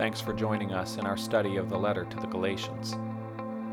Thanks 0.00 0.18
for 0.18 0.32
joining 0.32 0.72
us 0.72 0.96
in 0.96 1.04
our 1.04 1.18
study 1.18 1.58
of 1.58 1.68
the 1.68 1.76
letter 1.76 2.06
to 2.06 2.16
the 2.16 2.26
Galatians. 2.26 2.96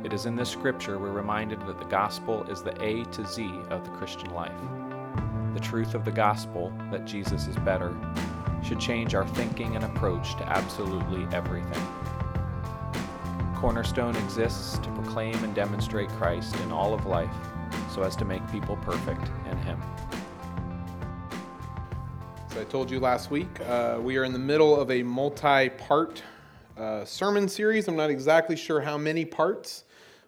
It 0.04 0.12
is 0.12 0.26
in 0.26 0.36
this 0.36 0.50
scripture 0.50 1.00
we're 1.00 1.14
reminded 1.14 1.66
that 1.66 1.80
the 1.80 1.86
gospel 1.86 2.44
is 2.52 2.62
the 2.62 2.76
A 2.84 3.06
to 3.06 3.26
Z 3.26 3.50
of 3.70 3.86
the 3.86 3.92
Christian 3.92 4.34
life. 4.34 4.52
The 5.54 5.62
truth 5.62 5.96
of 5.96 6.04
the 6.04 6.12
gospel, 6.12 6.74
that 6.92 7.06
Jesus 7.06 7.48
is 7.48 7.56
better, 7.56 7.96
should 8.62 8.78
change 8.78 9.16
our 9.16 9.26
thinking 9.26 9.78
and 9.78 9.86
approach 9.86 10.36
to 10.36 10.44
absolutely 10.50 11.26
everything. 11.34 11.88
Cornerstone 13.56 14.18
exists 14.18 14.80
to 14.80 14.90
proclaim 14.96 15.42
and 15.46 15.56
demonstrate 15.56 16.10
Christ 16.10 16.60
in 16.60 16.74
all 16.74 16.94
of 16.94 17.06
life 17.06 17.34
so 17.90 18.02
as 18.02 18.18
to 18.18 18.26
make 18.26 18.46
people 18.52 18.76
perfect 18.82 19.32
in 19.50 19.58
Him. 19.60 19.82
I 22.58 22.64
told 22.64 22.90
you 22.90 23.00
last 23.00 23.30
week, 23.30 23.48
uh, 23.68 24.00
we 24.02 24.18
are 24.18 24.24
in 24.24 24.34
the 24.34 24.40
middle 24.40 24.80
of 24.82 24.90
a 24.90 25.04
multi 25.04 25.70
part 25.70 26.24
uh, 26.76 27.06
sermon 27.06 27.48
series. 27.48 27.88
I'm 27.88 27.96
not 27.96 28.10
exactly 28.10 28.56
sure 28.56 28.82
how 28.82 28.98
many 28.98 29.26
parts. 29.26 29.84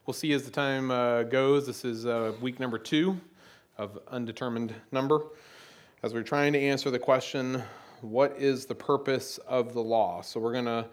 We'll 0.06 0.14
see 0.14 0.32
as 0.34 0.44
the 0.44 0.52
time 0.52 0.92
uh, 0.92 1.24
goes. 1.24 1.66
This 1.66 1.84
is 1.84 2.06
uh, 2.06 2.34
week 2.40 2.60
number 2.60 2.78
two 2.78 3.20
of 3.80 3.98
undetermined 4.10 4.76
number. 4.92 5.24
As 6.04 6.14
we're 6.14 6.22
trying 6.22 6.54
to 6.54 6.60
answer 6.60 6.92
the 6.92 7.00
question, 7.00 7.64
what 8.02 8.36
is 8.38 8.68
the 8.68 8.76
purpose 8.76 9.40
of 9.48 9.74
the 9.74 9.82
law? 9.82 10.22
So 10.22 10.40
we're 10.40 10.54
going 10.54 10.66
to 10.66 10.86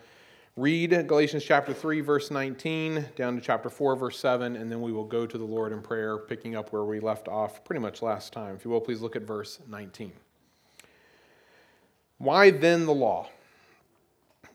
read 0.56 1.06
Galatians 1.06 1.44
chapter 1.44 1.74
3, 1.74 2.00
verse 2.00 2.30
19, 2.30 3.08
down 3.14 3.34
to 3.34 3.42
chapter 3.42 3.68
4, 3.68 3.94
verse 3.94 4.18
7, 4.18 4.56
and 4.56 4.72
then 4.72 4.80
we 4.80 4.90
will 4.90 5.04
go 5.04 5.26
to 5.26 5.36
the 5.36 5.44
Lord 5.44 5.72
in 5.72 5.82
prayer, 5.82 6.16
picking 6.16 6.56
up 6.56 6.72
where 6.72 6.84
we 6.84 6.98
left 6.98 7.28
off 7.28 7.62
pretty 7.62 7.80
much 7.80 8.00
last 8.00 8.32
time. 8.32 8.54
If 8.56 8.64
you 8.64 8.70
will, 8.70 8.80
please 8.80 9.02
look 9.02 9.16
at 9.16 9.22
verse 9.22 9.58
19. 9.68 10.12
Why 12.18 12.50
then 12.50 12.86
the 12.86 12.94
law? 12.94 13.28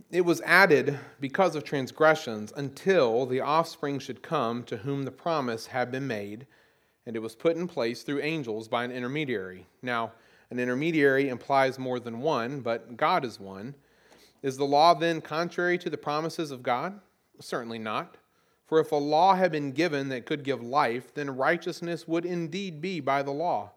It 0.10 0.26
was 0.26 0.42
added 0.42 1.00
because 1.20 1.56
of 1.56 1.64
transgressions 1.64 2.52
until 2.56 3.26
the 3.26 3.42
offspring 3.42 4.00
should 4.00 4.24
come 4.24 4.64
to 4.64 4.78
whom 4.78 5.04
the 5.04 5.12
promise 5.12 5.68
had 5.68 5.92
been 5.92 6.08
made, 6.08 6.48
and 7.06 7.16
it 7.16 7.22
was 7.22 7.36
put 7.36 7.56
in 7.56 7.68
place 7.68 8.02
through 8.02 8.22
angels 8.22 8.68
by 8.68 8.84
an 8.84 8.92
intermediary. 8.92 9.68
Now, 9.82 10.12
an 10.50 10.60
intermediary 10.60 11.30
implies 11.30 11.78
more 11.78 12.00
than 12.00 12.20
one, 12.20 12.62
but 12.62 12.98
God 12.98 13.24
is 13.24 13.40
one. 13.40 13.76
Is 14.42 14.58
the 14.58 14.66
law 14.66 14.96
then 14.96 15.22
contrary 15.22 15.78
to 15.78 15.90
the 15.90 15.98
promises 15.98 16.50
of 16.50 16.64
God? 16.64 17.00
Certainly 17.40 17.80
not. 17.80 18.18
For 18.66 18.80
if 18.80 18.92
a 18.92 18.96
law 18.96 19.36
had 19.36 19.52
been 19.52 19.72
given 19.72 20.10
that 20.10 20.26
could 20.26 20.44
give 20.44 20.64
life, 20.64 21.14
then 21.14 21.38
righteousness 21.38 22.08
would 22.08 22.26
indeed 22.26 22.82
be 22.82 23.00
by 23.00 23.22
the 23.22 23.32
law. 23.32 23.72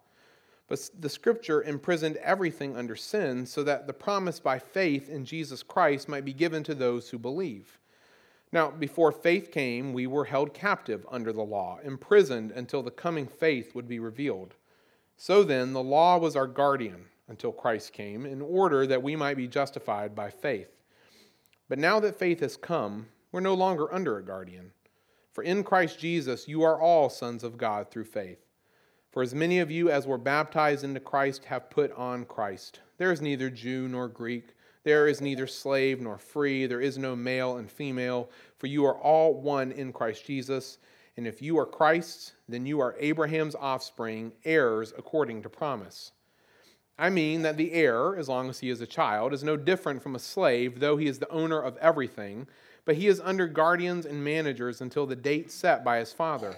But 0.67 0.89
the 0.99 1.11
scripture 1.11 1.63
imprisoned 1.63 2.17
everything 2.17 2.77
under 2.77 2.97
sin 2.97 3.45
so 3.47 3.63
that 3.65 3.87
the 3.87 3.93
promise 3.93 4.41
by 4.41 4.59
faith 4.59 5.11
in 5.11 5.25
Jesus 5.25 5.63
Christ 5.63 6.09
might 6.09 6.25
be 6.25 6.33
given 6.33 6.63
to 6.65 6.75
those 6.75 7.11
who 7.11 7.19
believe. 7.19 7.79
Now, 8.51 8.71
before 8.71 9.13
faith 9.13 9.51
came, 9.51 9.93
we 9.93 10.07
were 10.07 10.25
held 10.25 10.55
captive 10.55 11.05
under 11.11 11.33
the 11.33 11.43
law, 11.43 11.81
imprisoned 11.83 12.53
until 12.53 12.83
the 12.83 12.91
coming 12.91 13.27
faith 13.27 13.75
would 13.75 13.89
be 13.89 13.99
revealed. 13.99 14.55
So 15.17 15.43
then, 15.43 15.73
the 15.73 15.83
law 15.83 16.19
was 16.19 16.37
our 16.37 16.47
guardian 16.47 17.07
until 17.29 17.53
Christ 17.53 17.93
came, 17.93 18.25
in 18.25 18.41
order 18.41 18.87
that 18.87 19.03
we 19.03 19.17
might 19.17 19.37
be 19.37 19.49
justified 19.49 20.15
by 20.15 20.31
faith. 20.31 20.69
But 21.69 21.79
now 21.79 21.99
that 22.01 22.19
faith 22.19 22.41
has 22.41 22.57
come, 22.57 23.07
we're 23.33 23.41
no 23.41 23.55
longer 23.55 23.93
under 23.93 24.19
a 24.19 24.25
guardian. 24.25 24.71
For 25.33 25.43
in 25.43 25.65
Christ 25.65 25.99
Jesus, 25.99 26.47
you 26.47 26.63
are 26.63 26.81
all 26.81 27.11
sons 27.11 27.43
of 27.43 27.59
God 27.59 27.91
through 27.91 28.05
faith. 28.05 28.44
For 29.15 29.23
as 29.23 29.33
many 29.33 29.61
of 29.61 29.71
you 29.71 29.93
as 29.93 30.09
were 30.09 30.19
baptized 30.19 30.83
into 30.83 30.99
Christ 30.99 31.45
have 31.45 31.71
put 31.71 31.93
on 31.93 32.25
Christ. 32.25 32.81
There 32.99 33.13
is 33.13 33.23
neither 33.23 33.49
Jew 33.49 33.87
nor 33.87 34.09
Greek, 34.09 34.57
there 34.83 35.07
is 35.07 35.21
neither 35.21 35.47
slave 35.47 36.01
nor 36.01 36.19
free, 36.19 36.67
there 36.67 36.81
is 36.81 36.99
no 36.99 37.15
male 37.15 37.59
and 37.59 37.71
female, 37.71 38.29
for 38.59 38.67
you 38.67 38.85
are 38.85 38.99
all 38.99 39.41
one 39.41 39.71
in 39.71 39.93
Christ 39.93 40.27
Jesus. 40.27 40.79
And 41.17 41.29
if 41.29 41.41
you 41.41 41.57
are 41.61 41.65
Christ's, 41.65 42.33
then 42.49 42.67
you 42.67 42.81
are 42.81 42.97
Abraham's 42.99 43.55
offspring, 43.55 44.33
heirs 44.45 44.93
according 44.99 45.43
to 45.43 45.49
promise. 45.49 46.11
I 46.99 47.09
mean 47.09 47.43
that 47.43 47.57
the 47.57 47.71
heir, 47.71 48.17
as 48.17 48.29
long 48.29 48.51
as 48.51 48.59
he 48.59 48.69
is 48.69 48.81
a 48.81 48.87
child, 48.87 49.33
is 49.33 49.45
no 49.45 49.57
different 49.57 50.03
from 50.03 50.17
a 50.17 50.19
slave, 50.19 50.81
though 50.81 50.97
he 50.97 51.07
is 51.07 51.21
the 51.21 51.31
owner 51.31 51.61
of 51.61 51.77
everything, 51.77 52.49
but 52.85 52.97
he 52.97 53.07
is 53.07 53.21
under 53.21 53.47
guardians 53.47 54.07
and 54.07 54.25
managers 54.25 54.81
until 54.81 55.07
the 55.07 55.15
date 55.15 55.53
set 55.53 55.85
by 55.85 56.01
his 56.01 56.13
father. 56.13 56.57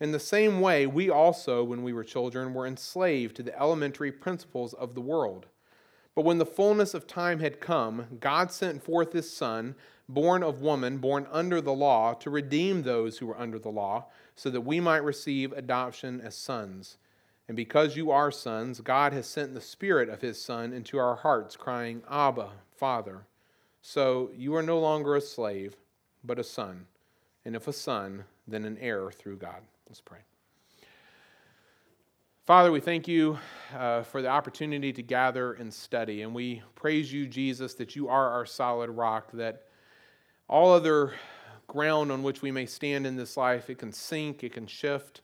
In 0.00 0.12
the 0.12 0.20
same 0.20 0.60
way, 0.60 0.86
we 0.86 1.10
also, 1.10 1.64
when 1.64 1.82
we 1.82 1.92
were 1.92 2.04
children, 2.04 2.54
were 2.54 2.66
enslaved 2.66 3.34
to 3.36 3.42
the 3.42 3.58
elementary 3.60 4.12
principles 4.12 4.72
of 4.74 4.94
the 4.94 5.00
world. 5.00 5.46
But 6.14 6.24
when 6.24 6.38
the 6.38 6.46
fullness 6.46 6.94
of 6.94 7.06
time 7.06 7.40
had 7.40 7.60
come, 7.60 8.18
God 8.20 8.52
sent 8.52 8.82
forth 8.82 9.12
his 9.12 9.30
Son, 9.30 9.74
born 10.08 10.42
of 10.42 10.60
woman, 10.60 10.98
born 10.98 11.26
under 11.30 11.60
the 11.60 11.72
law, 11.72 12.14
to 12.14 12.30
redeem 12.30 12.82
those 12.82 13.18
who 13.18 13.26
were 13.26 13.38
under 13.38 13.58
the 13.58 13.70
law, 13.70 14.06
so 14.36 14.50
that 14.50 14.60
we 14.60 14.80
might 14.80 15.04
receive 15.04 15.52
adoption 15.52 16.20
as 16.20 16.36
sons. 16.36 16.98
And 17.48 17.56
because 17.56 17.96
you 17.96 18.10
are 18.10 18.30
sons, 18.30 18.80
God 18.80 19.12
has 19.12 19.26
sent 19.26 19.54
the 19.54 19.60
Spirit 19.60 20.08
of 20.08 20.20
His 20.20 20.40
Son 20.40 20.72
into 20.72 20.98
our 20.98 21.16
hearts, 21.16 21.56
crying, 21.56 22.02
Abba, 22.10 22.50
Father. 22.76 23.26
So 23.80 24.30
you 24.36 24.54
are 24.54 24.62
no 24.62 24.78
longer 24.78 25.16
a 25.16 25.20
slave, 25.20 25.76
but 26.22 26.38
a 26.38 26.44
son. 26.44 26.86
And 27.44 27.56
if 27.56 27.66
a 27.66 27.72
son, 27.72 28.24
then 28.46 28.64
an 28.64 28.76
heir 28.78 29.10
through 29.10 29.36
God. 29.36 29.62
Let's 29.88 30.02
pray. 30.02 30.18
Father, 32.44 32.70
we 32.70 32.80
thank 32.80 33.08
you 33.08 33.38
uh, 33.74 34.02
for 34.02 34.20
the 34.20 34.28
opportunity 34.28 34.92
to 34.92 35.02
gather 35.02 35.54
and 35.54 35.72
study. 35.72 36.20
And 36.20 36.34
we 36.34 36.62
praise 36.74 37.10
you, 37.10 37.26
Jesus, 37.26 37.72
that 37.74 37.96
you 37.96 38.08
are 38.08 38.30
our 38.30 38.44
solid 38.44 38.90
rock, 38.90 39.30
that 39.32 39.62
all 40.46 40.72
other 40.72 41.14
ground 41.68 42.12
on 42.12 42.22
which 42.22 42.42
we 42.42 42.50
may 42.50 42.66
stand 42.66 43.06
in 43.06 43.16
this 43.16 43.38
life, 43.38 43.70
it 43.70 43.78
can 43.78 43.92
sink, 43.92 44.44
it 44.44 44.52
can 44.52 44.66
shift. 44.66 45.22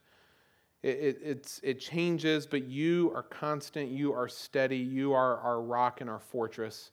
It, 0.81 1.19
it, 1.23 1.59
it 1.63 1.79
changes, 1.79 2.45
but 2.47 2.65
you 2.65 3.11
are 3.15 3.23
constant. 3.23 3.89
You 3.89 4.13
are 4.13 4.27
steady. 4.27 4.77
You 4.77 5.13
are 5.13 5.37
our 5.39 5.61
rock 5.61 6.01
and 6.01 6.09
our 6.09 6.19
fortress. 6.19 6.91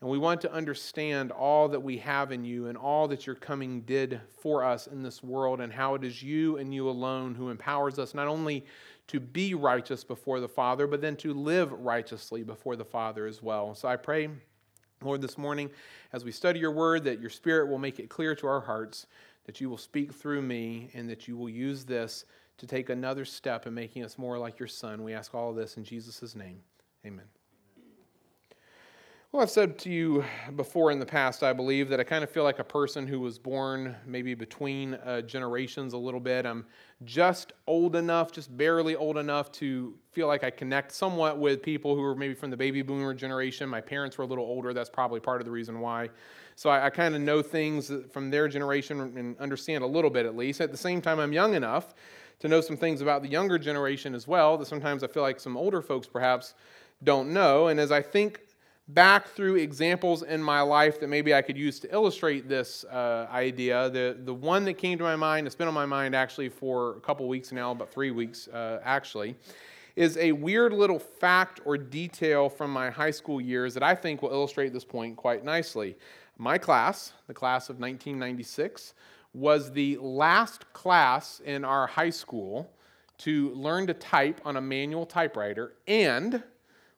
And 0.00 0.10
we 0.10 0.18
want 0.18 0.40
to 0.42 0.52
understand 0.52 1.32
all 1.32 1.68
that 1.68 1.80
we 1.80 1.98
have 1.98 2.30
in 2.30 2.44
you 2.44 2.66
and 2.66 2.76
all 2.76 3.08
that 3.08 3.26
your 3.26 3.36
coming 3.36 3.80
did 3.82 4.20
for 4.40 4.62
us 4.62 4.86
in 4.86 5.02
this 5.02 5.22
world 5.22 5.60
and 5.60 5.72
how 5.72 5.94
it 5.94 6.04
is 6.04 6.22
you 6.22 6.58
and 6.58 6.74
you 6.74 6.88
alone 6.88 7.34
who 7.34 7.48
empowers 7.48 7.98
us 7.98 8.14
not 8.14 8.28
only 8.28 8.66
to 9.06 9.20
be 9.20 9.54
righteous 9.54 10.04
before 10.04 10.40
the 10.40 10.48
Father, 10.48 10.86
but 10.86 11.00
then 11.00 11.16
to 11.16 11.32
live 11.32 11.72
righteously 11.72 12.42
before 12.42 12.76
the 12.76 12.84
Father 12.84 13.26
as 13.26 13.42
well. 13.42 13.74
So 13.74 13.88
I 13.88 13.96
pray, 13.96 14.28
Lord, 15.02 15.20
this 15.20 15.38
morning 15.38 15.70
as 16.12 16.24
we 16.24 16.32
study 16.32 16.60
your 16.60 16.72
word, 16.72 17.04
that 17.04 17.20
your 17.20 17.30
Spirit 17.30 17.68
will 17.68 17.78
make 17.78 17.98
it 17.98 18.08
clear 18.08 18.34
to 18.36 18.46
our 18.46 18.60
hearts, 18.60 19.06
that 19.46 19.60
you 19.60 19.68
will 19.68 19.78
speak 19.78 20.12
through 20.12 20.42
me, 20.42 20.90
and 20.94 21.08
that 21.08 21.28
you 21.28 21.36
will 21.36 21.50
use 21.50 21.84
this 21.84 22.24
to 22.58 22.66
take 22.66 22.88
another 22.88 23.24
step 23.24 23.66
in 23.66 23.74
making 23.74 24.04
us 24.04 24.16
more 24.16 24.38
like 24.38 24.58
your 24.58 24.68
Son. 24.68 25.02
We 25.02 25.12
ask 25.12 25.34
all 25.34 25.50
of 25.50 25.56
this 25.56 25.76
in 25.76 25.84
Jesus' 25.84 26.34
name. 26.34 26.60
Amen. 27.04 27.26
Well, 29.34 29.42
I've 29.42 29.50
said 29.50 29.80
to 29.80 29.90
you 29.90 30.24
before 30.54 30.92
in 30.92 31.00
the 31.00 31.06
past, 31.06 31.42
I 31.42 31.52
believe, 31.52 31.88
that 31.88 31.98
I 31.98 32.04
kind 32.04 32.22
of 32.22 32.30
feel 32.30 32.44
like 32.44 32.60
a 32.60 32.64
person 32.64 33.04
who 33.04 33.18
was 33.18 33.36
born 33.36 33.96
maybe 34.06 34.32
between 34.32 34.94
uh, 34.94 35.22
generations 35.22 35.92
a 35.92 35.98
little 35.98 36.20
bit. 36.20 36.46
I'm 36.46 36.64
just 37.02 37.52
old 37.66 37.96
enough, 37.96 38.30
just 38.30 38.56
barely 38.56 38.94
old 38.94 39.18
enough 39.18 39.50
to 39.54 39.92
feel 40.12 40.28
like 40.28 40.44
I 40.44 40.50
connect 40.50 40.92
somewhat 40.92 41.40
with 41.40 41.64
people 41.64 41.96
who 41.96 42.04
are 42.04 42.14
maybe 42.14 42.32
from 42.32 42.50
the 42.50 42.56
baby 42.56 42.80
boomer 42.82 43.12
generation. 43.12 43.68
My 43.68 43.80
parents 43.80 44.16
were 44.16 44.22
a 44.22 44.26
little 44.28 44.44
older. 44.44 44.72
That's 44.72 44.88
probably 44.88 45.18
part 45.18 45.40
of 45.40 45.46
the 45.46 45.50
reason 45.50 45.80
why. 45.80 46.10
So 46.54 46.70
I, 46.70 46.86
I 46.86 46.90
kind 46.90 47.16
of 47.16 47.20
know 47.20 47.42
things 47.42 47.90
from 48.12 48.30
their 48.30 48.46
generation 48.46 49.00
and 49.00 49.36
understand 49.40 49.82
a 49.82 49.88
little 49.88 50.10
bit 50.10 50.26
at 50.26 50.36
least. 50.36 50.60
At 50.60 50.70
the 50.70 50.76
same 50.76 51.02
time, 51.02 51.18
I'm 51.18 51.32
young 51.32 51.54
enough 51.54 51.96
to 52.38 52.46
know 52.46 52.60
some 52.60 52.76
things 52.76 53.00
about 53.00 53.22
the 53.22 53.28
younger 53.28 53.58
generation 53.58 54.14
as 54.14 54.28
well 54.28 54.56
that 54.58 54.66
sometimes 54.66 55.02
I 55.02 55.08
feel 55.08 55.24
like 55.24 55.40
some 55.40 55.56
older 55.56 55.82
folks 55.82 56.06
perhaps 56.06 56.54
don't 57.02 57.32
know. 57.32 57.66
And 57.66 57.80
as 57.80 57.90
I 57.90 58.00
think 58.00 58.40
back 58.88 59.28
through 59.28 59.56
examples 59.56 60.22
in 60.22 60.42
my 60.42 60.60
life 60.60 61.00
that 61.00 61.08
maybe 61.08 61.34
I 61.34 61.40
could 61.40 61.56
use 61.56 61.80
to 61.80 61.92
illustrate 61.92 62.48
this 62.48 62.84
uh, 62.84 63.26
idea, 63.32 63.88
the, 63.88 64.16
the 64.24 64.34
one 64.34 64.64
that 64.66 64.74
came 64.74 64.98
to 64.98 65.04
my 65.04 65.16
mind, 65.16 65.46
it's 65.46 65.56
been 65.56 65.68
on 65.68 65.74
my 65.74 65.86
mind 65.86 66.14
actually 66.14 66.50
for 66.50 66.96
a 66.96 67.00
couple 67.00 67.26
weeks 67.26 67.50
now, 67.50 67.70
about 67.70 67.90
three 67.90 68.10
weeks 68.10 68.48
uh, 68.48 68.80
actually, 68.84 69.36
is 69.96 70.16
a 70.18 70.32
weird 70.32 70.72
little 70.72 70.98
fact 70.98 71.60
or 71.64 71.78
detail 71.78 72.48
from 72.48 72.70
my 72.70 72.90
high 72.90 73.10
school 73.10 73.40
years 73.40 73.72
that 73.74 73.82
I 73.82 73.94
think 73.94 74.20
will 74.20 74.32
illustrate 74.32 74.72
this 74.72 74.84
point 74.84 75.16
quite 75.16 75.44
nicely. 75.44 75.96
My 76.36 76.58
class, 76.58 77.12
the 77.26 77.34
class 77.34 77.70
of 77.70 77.78
1996, 77.78 78.94
was 79.32 79.72
the 79.72 79.96
last 79.98 80.72
class 80.72 81.40
in 81.44 81.64
our 81.64 81.86
high 81.86 82.10
school 82.10 82.70
to 83.18 83.50
learn 83.54 83.86
to 83.86 83.94
type 83.94 84.40
on 84.44 84.56
a 84.56 84.60
manual 84.60 85.06
typewriter, 85.06 85.74
and 85.86 86.42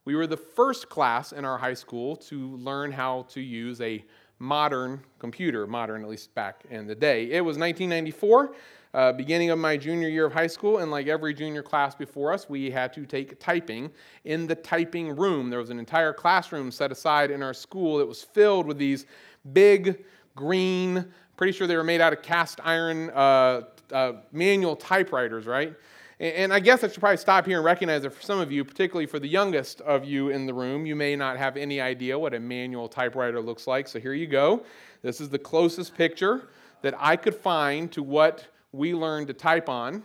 we 0.06 0.14
were 0.14 0.26
the 0.26 0.36
first 0.36 0.88
class 0.88 1.32
in 1.32 1.44
our 1.44 1.58
high 1.58 1.74
school 1.74 2.16
to 2.16 2.56
learn 2.56 2.92
how 2.92 3.26
to 3.28 3.40
use 3.40 3.80
a 3.80 4.02
modern 4.38 5.00
computer, 5.18 5.66
modern 5.66 6.02
at 6.02 6.08
least 6.08 6.32
back 6.34 6.62
in 6.70 6.86
the 6.86 6.94
day. 6.94 7.30
It 7.32 7.44
was 7.44 7.58
1994. 7.58 8.54
Uh, 8.94 9.12
beginning 9.12 9.50
of 9.50 9.58
my 9.58 9.76
junior 9.76 10.08
year 10.08 10.24
of 10.24 10.32
high 10.32 10.46
school, 10.46 10.78
and 10.78 10.90
like 10.90 11.06
every 11.06 11.34
junior 11.34 11.62
class 11.62 11.94
before 11.94 12.32
us, 12.32 12.48
we 12.48 12.70
had 12.70 12.94
to 12.94 13.04
take 13.04 13.38
typing 13.38 13.90
in 14.24 14.46
the 14.46 14.54
typing 14.54 15.14
room. 15.14 15.50
There 15.50 15.58
was 15.58 15.68
an 15.68 15.78
entire 15.78 16.14
classroom 16.14 16.70
set 16.70 16.90
aside 16.90 17.30
in 17.30 17.42
our 17.42 17.52
school 17.52 17.98
that 17.98 18.06
was 18.06 18.22
filled 18.22 18.64
with 18.66 18.78
these 18.78 19.04
big, 19.52 20.02
green, 20.34 21.04
pretty 21.36 21.52
sure 21.52 21.66
they 21.66 21.76
were 21.76 21.84
made 21.84 22.00
out 22.00 22.14
of 22.14 22.22
cast 22.22 22.58
iron 22.64 23.10
uh, 23.10 23.62
uh, 23.92 24.12
manual 24.32 24.76
typewriters, 24.76 25.46
right? 25.46 25.74
And 26.18 26.50
I 26.50 26.60
guess 26.60 26.82
I 26.82 26.88
should 26.88 27.00
probably 27.00 27.18
stop 27.18 27.44
here 27.44 27.58
and 27.58 27.64
recognize 27.64 28.02
that 28.02 28.10
for 28.10 28.22
some 28.22 28.40
of 28.40 28.50
you, 28.50 28.64
particularly 28.64 29.04
for 29.04 29.18
the 29.18 29.28
youngest 29.28 29.82
of 29.82 30.04
you 30.04 30.30
in 30.30 30.46
the 30.46 30.54
room, 30.54 30.86
you 30.86 30.96
may 30.96 31.14
not 31.14 31.36
have 31.36 31.58
any 31.58 31.78
idea 31.78 32.18
what 32.18 32.32
a 32.32 32.40
manual 32.40 32.88
typewriter 32.88 33.40
looks 33.40 33.66
like. 33.66 33.86
So 33.86 34.00
here 34.00 34.14
you 34.14 34.26
go. 34.26 34.64
This 35.02 35.20
is 35.20 35.28
the 35.28 35.38
closest 35.38 35.94
picture 35.94 36.48
that 36.80 36.94
I 36.98 37.16
could 37.16 37.34
find 37.34 37.92
to 37.92 38.02
what 38.02 38.46
we 38.72 38.94
learned 38.94 39.26
to 39.26 39.34
type 39.34 39.68
on 39.68 40.04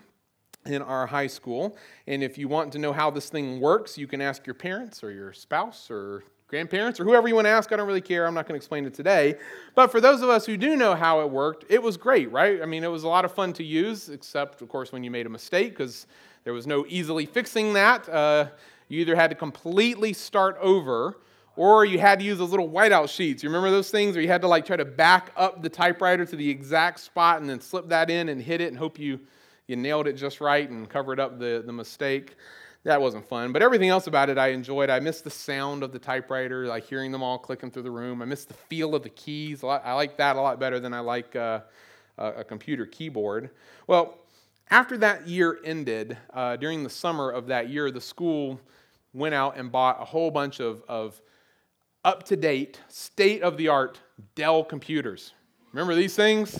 in 0.65 0.81
our 0.81 1.07
high 1.07 1.27
school. 1.27 1.77
And 2.07 2.21
if 2.21 2.37
you 2.37 2.49
want 2.49 2.73
to 2.73 2.79
know 2.79 2.91
how 2.91 3.09
this 3.09 3.29
thing 3.29 3.61
works, 3.61 3.97
you 3.97 4.05
can 4.05 4.19
ask 4.19 4.45
your 4.45 4.53
parents 4.53 5.03
or 5.03 5.11
your 5.11 5.31
spouse 5.31 5.89
or 5.89 6.23
grandparents 6.51 6.99
or 6.99 7.05
whoever 7.05 7.27
you 7.29 7.33
want 7.33 7.45
to 7.45 7.49
ask. 7.49 7.71
I 7.71 7.77
don't 7.77 7.87
really 7.87 8.01
care. 8.01 8.27
I'm 8.27 8.33
not 8.33 8.45
going 8.45 8.53
to 8.53 8.57
explain 8.57 8.85
it 8.85 8.93
today. 8.93 9.35
But 9.73 9.89
for 9.89 10.01
those 10.01 10.21
of 10.21 10.29
us 10.29 10.45
who 10.45 10.57
do 10.57 10.75
know 10.75 10.93
how 10.93 11.21
it 11.21 11.29
worked, 11.29 11.63
it 11.69 11.81
was 11.81 11.95
great, 11.95 12.29
right? 12.29 12.61
I 12.61 12.65
mean, 12.65 12.83
it 12.83 12.89
was 12.89 13.03
a 13.03 13.07
lot 13.07 13.23
of 13.23 13.33
fun 13.33 13.53
to 13.53 13.63
use, 13.63 14.09
except, 14.09 14.61
of 14.61 14.67
course, 14.67 14.91
when 14.91 15.01
you 15.01 15.09
made 15.09 15.25
a 15.25 15.29
mistake, 15.29 15.69
because 15.69 16.07
there 16.43 16.51
was 16.51 16.67
no 16.67 16.85
easily 16.89 17.25
fixing 17.25 17.73
that. 17.73 18.07
Uh, 18.09 18.47
you 18.89 18.99
either 18.99 19.15
had 19.15 19.29
to 19.29 19.35
completely 19.35 20.11
start 20.11 20.57
over 20.59 21.17
or 21.55 21.85
you 21.85 21.99
had 21.99 22.19
to 22.19 22.25
use 22.25 22.37
those 22.37 22.49
little 22.49 22.69
whiteout 22.69 23.09
sheets. 23.09 23.43
You 23.43 23.49
remember 23.49 23.71
those 23.71 23.89
things 23.89 24.15
where 24.15 24.21
you 24.21 24.27
had 24.27 24.41
to 24.41 24.47
like 24.47 24.65
try 24.65 24.75
to 24.75 24.85
back 24.85 25.31
up 25.37 25.61
the 25.61 25.69
typewriter 25.69 26.25
to 26.25 26.35
the 26.35 26.49
exact 26.49 26.99
spot 26.99 27.39
and 27.39 27.49
then 27.49 27.61
slip 27.61 27.87
that 27.89 28.09
in 28.09 28.27
and 28.27 28.41
hit 28.41 28.59
it 28.59 28.67
and 28.67 28.77
hope 28.77 28.99
you, 28.99 29.21
you 29.67 29.77
nailed 29.77 30.07
it 30.07 30.13
just 30.13 30.41
right 30.41 30.69
and 30.69 30.89
covered 30.89 31.19
up 31.19 31.39
the, 31.39 31.63
the 31.65 31.71
mistake 31.71 32.35
that 32.83 32.99
wasn't 32.99 33.27
fun. 33.27 33.51
But 33.51 33.61
everything 33.61 33.89
else 33.89 34.07
about 34.07 34.29
it 34.29 34.37
I 34.37 34.49
enjoyed. 34.49 34.89
I 34.89 34.99
missed 34.99 35.23
the 35.23 35.29
sound 35.29 35.83
of 35.83 35.91
the 35.91 35.99
typewriter, 35.99 36.65
like 36.65 36.85
hearing 36.85 37.11
them 37.11 37.21
all 37.21 37.37
clicking 37.37 37.69
through 37.69 37.83
the 37.83 37.91
room. 37.91 38.21
I 38.21 38.25
missed 38.25 38.47
the 38.47 38.55
feel 38.55 38.95
of 38.95 39.03
the 39.03 39.09
keys. 39.09 39.63
I 39.63 39.93
like 39.93 40.17
that 40.17 40.35
a 40.35 40.41
lot 40.41 40.59
better 40.59 40.79
than 40.79 40.93
I 40.93 40.99
like 40.99 41.35
uh, 41.35 41.61
a 42.17 42.43
computer 42.43 42.85
keyboard. 42.85 43.51
Well, 43.87 44.17
after 44.69 44.97
that 44.97 45.27
year 45.27 45.59
ended, 45.63 46.17
uh, 46.33 46.55
during 46.55 46.83
the 46.83 46.89
summer 46.89 47.29
of 47.29 47.47
that 47.47 47.69
year, 47.69 47.91
the 47.91 48.01
school 48.01 48.59
went 49.13 49.35
out 49.35 49.57
and 49.57 49.71
bought 49.71 50.01
a 50.01 50.05
whole 50.05 50.31
bunch 50.31 50.59
of, 50.59 50.81
of 50.87 51.21
up 52.03 52.23
to 52.23 52.35
date, 52.35 52.79
state 52.87 53.41
of 53.43 53.57
the 53.57 53.67
art 53.67 53.99
Dell 54.35 54.63
computers. 54.63 55.33
Remember 55.73 55.93
these 55.93 56.15
things? 56.15 56.59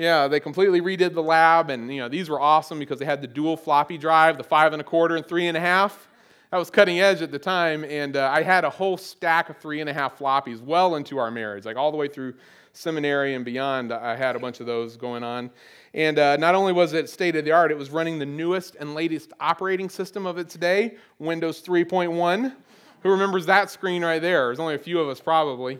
Yeah, 0.00 0.28
they 0.28 0.40
completely 0.40 0.80
redid 0.80 1.12
the 1.12 1.22
lab, 1.22 1.68
and 1.68 1.92
you 1.92 2.00
know 2.00 2.08
these 2.08 2.30
were 2.30 2.40
awesome 2.40 2.78
because 2.78 2.98
they 2.98 3.04
had 3.04 3.20
the 3.20 3.26
dual 3.26 3.54
floppy 3.54 3.98
drive, 3.98 4.38
the 4.38 4.42
five 4.42 4.72
and 4.72 4.80
a 4.80 4.84
quarter 4.84 5.14
and 5.14 5.26
three 5.26 5.46
and 5.46 5.58
a 5.58 5.60
half. 5.60 6.08
That 6.50 6.56
was 6.56 6.70
cutting 6.70 7.00
edge 7.00 7.20
at 7.20 7.30
the 7.30 7.38
time, 7.38 7.84
and 7.84 8.16
uh, 8.16 8.30
I 8.32 8.40
had 8.40 8.64
a 8.64 8.70
whole 8.70 8.96
stack 8.96 9.50
of 9.50 9.58
three 9.58 9.82
and 9.82 9.90
a 9.90 9.92
half 9.92 10.18
floppies 10.18 10.62
well 10.62 10.94
into 10.94 11.18
our 11.18 11.30
marriage, 11.30 11.66
like 11.66 11.76
all 11.76 11.90
the 11.90 11.98
way 11.98 12.08
through 12.08 12.32
seminary 12.72 13.34
and 13.34 13.44
beyond. 13.44 13.92
I 13.92 14.16
had 14.16 14.36
a 14.36 14.38
bunch 14.38 14.60
of 14.60 14.64
those 14.64 14.96
going 14.96 15.22
on, 15.22 15.50
and 15.92 16.18
uh, 16.18 16.38
not 16.38 16.54
only 16.54 16.72
was 16.72 16.94
it 16.94 17.10
state 17.10 17.36
of 17.36 17.44
the 17.44 17.52
art, 17.52 17.70
it 17.70 17.76
was 17.76 17.90
running 17.90 18.18
the 18.18 18.24
newest 18.24 18.76
and 18.76 18.94
latest 18.94 19.34
operating 19.38 19.90
system 19.90 20.24
of 20.24 20.38
its 20.38 20.54
day, 20.54 20.96
Windows 21.18 21.60
3.1. 21.60 22.54
Who 23.02 23.10
remembers 23.10 23.44
that 23.44 23.68
screen 23.70 24.02
right 24.02 24.22
there? 24.22 24.46
There's 24.46 24.60
only 24.60 24.76
a 24.76 24.78
few 24.78 24.98
of 24.98 25.10
us 25.10 25.20
probably. 25.20 25.78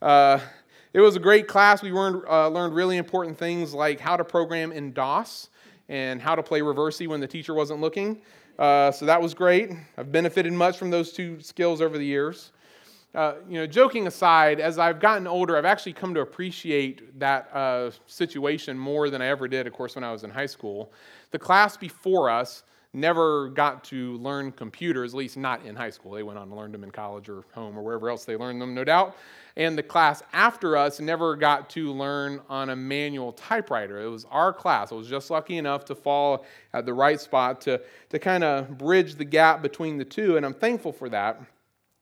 Uh, 0.00 0.40
it 0.92 1.00
was 1.00 1.16
a 1.16 1.20
great 1.20 1.48
class. 1.48 1.82
We 1.82 1.90
learned, 1.90 2.22
uh, 2.28 2.48
learned 2.48 2.74
really 2.74 2.96
important 2.96 3.38
things 3.38 3.72
like 3.72 3.98
how 3.98 4.16
to 4.16 4.24
program 4.24 4.72
in 4.72 4.92
DOS 4.92 5.48
and 5.88 6.20
how 6.20 6.34
to 6.34 6.42
play 6.42 6.60
Reversi 6.60 7.08
when 7.08 7.20
the 7.20 7.26
teacher 7.26 7.54
wasn't 7.54 7.80
looking. 7.80 8.20
Uh, 8.58 8.92
so 8.92 9.06
that 9.06 9.20
was 9.20 9.32
great. 9.32 9.70
I've 9.96 10.12
benefited 10.12 10.52
much 10.52 10.76
from 10.76 10.90
those 10.90 11.12
two 11.12 11.40
skills 11.40 11.80
over 11.80 11.96
the 11.96 12.04
years. 12.04 12.52
Uh, 13.14 13.34
you 13.48 13.58
know, 13.58 13.66
joking 13.66 14.06
aside, 14.06 14.60
as 14.60 14.78
I've 14.78 15.00
gotten 15.00 15.26
older, 15.26 15.56
I've 15.56 15.66
actually 15.66 15.92
come 15.92 16.14
to 16.14 16.20
appreciate 16.20 17.18
that 17.18 17.54
uh, 17.54 17.90
situation 18.06 18.78
more 18.78 19.10
than 19.10 19.20
I 19.20 19.26
ever 19.26 19.48
did, 19.48 19.66
of 19.66 19.72
course, 19.72 19.94
when 19.94 20.04
I 20.04 20.12
was 20.12 20.24
in 20.24 20.30
high 20.30 20.46
school. 20.46 20.92
The 21.30 21.38
class 21.38 21.76
before 21.76 22.30
us 22.30 22.62
never 22.94 23.48
got 23.48 23.84
to 23.84 24.16
learn 24.18 24.52
computers, 24.52 25.12
at 25.12 25.18
least 25.18 25.36
not 25.36 25.64
in 25.64 25.76
high 25.76 25.90
school. 25.90 26.12
They 26.12 26.22
went 26.22 26.38
on 26.38 26.48
to 26.48 26.54
learn 26.54 26.72
them 26.72 26.84
in 26.84 26.90
college 26.90 27.28
or 27.28 27.44
home 27.54 27.78
or 27.78 27.82
wherever 27.82 28.08
else 28.08 28.24
they 28.24 28.36
learned 28.36 28.60
them, 28.60 28.74
no 28.74 28.84
doubt 28.84 29.16
and 29.56 29.76
the 29.76 29.82
class 29.82 30.22
after 30.32 30.76
us 30.76 31.00
never 31.00 31.36
got 31.36 31.70
to 31.70 31.92
learn 31.92 32.40
on 32.48 32.70
a 32.70 32.76
manual 32.76 33.32
typewriter. 33.32 34.00
It 34.00 34.08
was 34.08 34.26
our 34.30 34.52
class. 34.52 34.92
I 34.92 34.94
was 34.94 35.08
just 35.08 35.30
lucky 35.30 35.58
enough 35.58 35.84
to 35.86 35.94
fall 35.94 36.44
at 36.72 36.86
the 36.86 36.94
right 36.94 37.20
spot 37.20 37.60
to, 37.62 37.80
to 38.10 38.18
kind 38.18 38.44
of 38.44 38.78
bridge 38.78 39.16
the 39.16 39.24
gap 39.24 39.62
between 39.62 39.98
the 39.98 40.04
two, 40.04 40.36
and 40.36 40.46
I'm 40.46 40.54
thankful 40.54 40.92
for 40.92 41.08
that. 41.10 41.40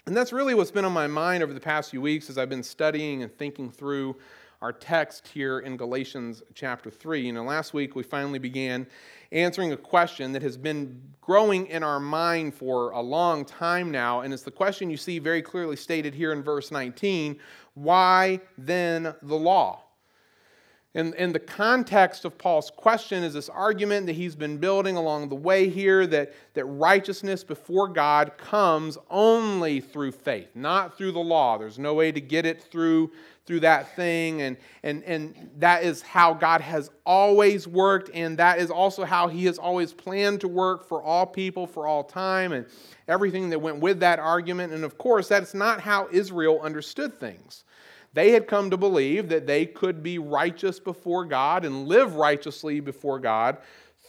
And 0.07 0.17
that's 0.17 0.33
really 0.33 0.55
what's 0.55 0.71
been 0.71 0.85
on 0.85 0.93
my 0.93 1.07
mind 1.07 1.43
over 1.43 1.53
the 1.53 1.61
past 1.61 1.91
few 1.91 2.01
weeks 2.01 2.31
as 2.31 2.39
I've 2.39 2.49
been 2.49 2.63
studying 2.63 3.23
and 3.23 3.37
thinking 3.37 3.71
through 3.71 4.17
our 4.63 4.73
text 4.73 5.29
here 5.29 5.61
in 5.61 5.77
Galatians 5.77 6.43
chapter 6.55 6.91
3. 6.91 7.21
You 7.21 7.33
know, 7.33 7.45
last 7.45 7.73
week 7.73 7.97
we 7.97 8.03
finally 8.03 8.39
began 8.39 8.87
answering 9.33 9.73
a 9.73 9.77
question 9.77 10.33
that 10.33 10.43
has 10.43 10.57
been 10.57 11.01
growing 11.21 11.67
in 11.67 11.83
our 11.83 12.01
mind 12.01 12.55
for 12.55 12.91
a 12.91 13.01
long 13.01 13.45
time 13.45 13.91
now, 13.91 14.21
and 14.21 14.33
it's 14.33 14.43
the 14.43 14.51
question 14.51 14.91
you 14.91 14.97
see 14.97 15.19
very 15.19 15.43
clearly 15.43 15.77
stated 15.77 16.15
here 16.15 16.33
in 16.33 16.43
verse 16.43 16.71
19 16.71 17.39
why 17.75 18.41
then 18.59 19.15
the 19.23 19.37
law? 19.37 19.85
And, 20.93 21.15
and 21.15 21.33
the 21.33 21.41
context 21.41 22.25
of 22.25 22.37
Paul's 22.37 22.69
question 22.69 23.23
is 23.23 23.35
this 23.35 23.49
argument 23.49 24.07
that 24.07 24.15
he's 24.15 24.35
been 24.35 24.59
building 24.59 24.97
along 24.97 25.29
the 25.29 25.37
way 25.37 25.69
here 25.69 26.05
that, 26.09 26.35
that 26.55 26.65
righteousness 26.65 27.45
before 27.45 27.87
God 27.87 28.33
comes 28.39 28.99
only 29.09 29.81
through 29.81 30.11
faith, 30.11 30.49
not 30.57 30.99
through 30.99 31.13
the 31.13 31.21
law. 31.21 31.59
There's 31.59 31.79
no 31.79 31.95
way 31.95 32.11
to 32.11 32.21
get 32.21 32.45
it 32.45 32.61
through 32.61 33.13
through 33.51 33.59
that 33.59 33.97
thing. 33.97 34.43
And, 34.43 34.57
and, 34.85 35.03
and 35.03 35.51
that 35.59 35.83
is 35.83 36.03
how 36.03 36.35
God 36.35 36.61
has 36.61 36.91
always 37.05 37.67
worked. 37.67 38.09
And 38.15 38.39
that 38.39 38.61
is 38.61 38.71
also 38.71 39.05
how 39.05 39.27
He 39.27 39.45
has 39.47 39.59
always 39.59 39.93
planned 39.93 40.41
to 40.43 40.49
work 40.49 40.87
for 40.87 41.03
all 41.03 41.27
people 41.27 41.67
for 41.67 41.87
all 41.87 42.05
time 42.05 42.53
and 42.53 42.65
everything 43.09 43.51
that 43.51 43.59
went 43.59 43.81
with 43.81 43.99
that 44.01 44.21
argument. 44.21 44.73
And 44.73 44.85
of 44.85 44.99
course, 44.99 45.27
that's 45.27 45.53
not 45.53 45.81
how 45.81 46.09
Israel 46.13 46.61
understood 46.63 47.19
things. 47.19 47.65
They 48.13 48.33
had 48.33 48.49
come 48.49 48.71
to 48.71 48.77
believe 48.77 49.29
that 49.29 49.47
they 49.47 49.67
could 49.67 50.03
be 50.03 50.19
righteous 50.19 50.81
before 50.81 51.25
God 51.25 51.65
and 51.65 51.87
live 51.87 52.15
righteously 52.15 52.81
before 52.81 53.21
God 53.21 53.59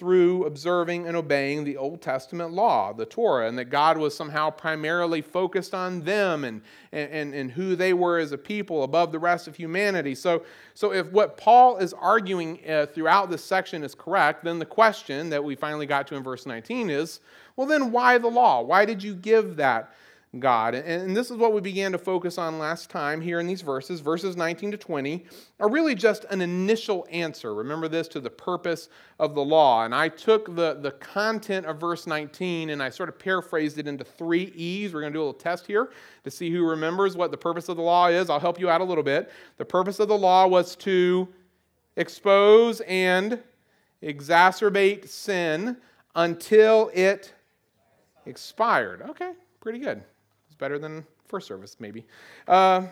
through 0.02 0.46
observing 0.46 1.06
and 1.06 1.16
obeying 1.16 1.64
the 1.64 1.78
Old 1.78 2.02
Testament 2.02 2.52
law, 2.52 2.92
the 2.92 3.06
Torah, 3.06 3.48
and 3.48 3.56
that 3.60 3.66
God 3.66 4.00
was 4.00 4.18
somehow 4.18 4.50
primarily 4.50 5.22
focused 5.22 5.76
on 5.76 6.02
them 6.02 6.44
and, 6.44 6.64
and, 6.92 7.36
and 7.36 7.52
who 7.52 7.76
they 7.76 7.94
were 7.94 8.18
as 8.18 8.32
a 8.32 8.38
people 8.38 8.82
above 8.82 9.12
the 9.12 9.20
rest 9.20 9.48
of 9.48 9.56
humanity. 9.56 10.16
So, 10.16 10.44
so 10.74 10.92
if 10.92 11.12
what 11.12 11.38
Paul 11.38 11.78
is 11.78 11.94
arguing 11.94 12.60
uh, 12.68 12.88
throughout 12.88 13.30
this 13.30 13.44
section 13.44 13.84
is 13.84 13.94
correct, 13.94 14.44
then 14.44 14.58
the 14.58 14.66
question 14.66 15.30
that 15.30 15.44
we 15.44 15.54
finally 15.54 15.86
got 15.86 16.08
to 16.08 16.16
in 16.16 16.24
verse 16.24 16.48
19 16.48 16.90
is 16.90 17.20
well, 17.56 17.68
then 17.68 17.92
why 17.92 18.18
the 18.18 18.28
law? 18.28 18.62
Why 18.62 18.86
did 18.86 19.04
you 19.04 19.14
give 19.14 19.58
that? 19.58 19.94
God. 20.40 20.76
And 20.76 21.16
this 21.16 21.30
is 21.30 21.36
what 21.36 21.52
we 21.52 21.60
began 21.60 21.92
to 21.92 21.98
focus 21.98 22.38
on 22.38 22.58
last 22.58 22.90
time 22.90 23.20
here 23.20 23.42
in 23.42 23.48
these 23.48 23.62
verses. 23.62 24.00
Verses 24.00 24.38
19 24.38 24.72
to 24.72 24.78
20 24.78 25.26
are 25.60 25.70
really 25.70 25.94
just 25.94 26.24
an 26.30 26.42
initial 26.42 27.06
answer. 27.12 27.54
Remember 27.54 27.90
this 27.90 28.08
to 28.10 28.22
the 28.22 28.30
purpose 28.30 28.88
of 29.20 29.36
the 29.36 29.44
law. 29.44 29.84
And 29.84 29.94
I 29.94 30.08
took 30.08 30.56
the, 30.56 30.76
the 30.76 30.92
content 30.92 31.66
of 31.66 31.82
verse 31.82 32.08
19 32.08 32.70
and 32.70 32.82
I 32.82 32.90
sort 32.90 33.10
of 33.10 33.20
paraphrased 33.20 33.78
it 33.78 33.90
into 33.90 34.06
three 34.06 34.54
E's. 34.56 34.94
We're 34.94 35.02
going 35.02 35.12
to 35.12 35.18
do 35.18 35.22
a 35.22 35.26
little 35.26 35.34
test 35.34 35.68
here 35.68 35.92
to 36.24 36.32
see 36.32 36.50
who 36.50 36.66
remembers 36.66 37.18
what 37.18 37.32
the 37.32 37.38
purpose 37.38 37.68
of 37.68 37.76
the 37.76 37.84
law 37.84 38.08
is. 38.08 38.30
I'll 38.30 38.40
help 38.40 38.58
you 38.58 38.70
out 38.70 38.80
a 38.80 38.86
little 38.86 39.04
bit. 39.04 39.30
The 39.58 39.66
purpose 39.66 40.00
of 40.00 40.08
the 40.08 40.18
law 40.18 40.48
was 40.48 40.78
to 40.78 41.28
expose 41.98 42.80
and 42.82 43.38
exacerbate 44.02 45.10
sin 45.10 45.76
until 46.16 46.90
it 46.94 47.34
expired. 48.26 49.02
Okay, 49.10 49.34
pretty 49.60 49.80
good 49.80 50.04
better 50.62 50.80
than 50.80 51.06
first 51.28 51.48
service, 51.48 51.76
maybe. 51.80 52.06
Uh, 52.48 52.84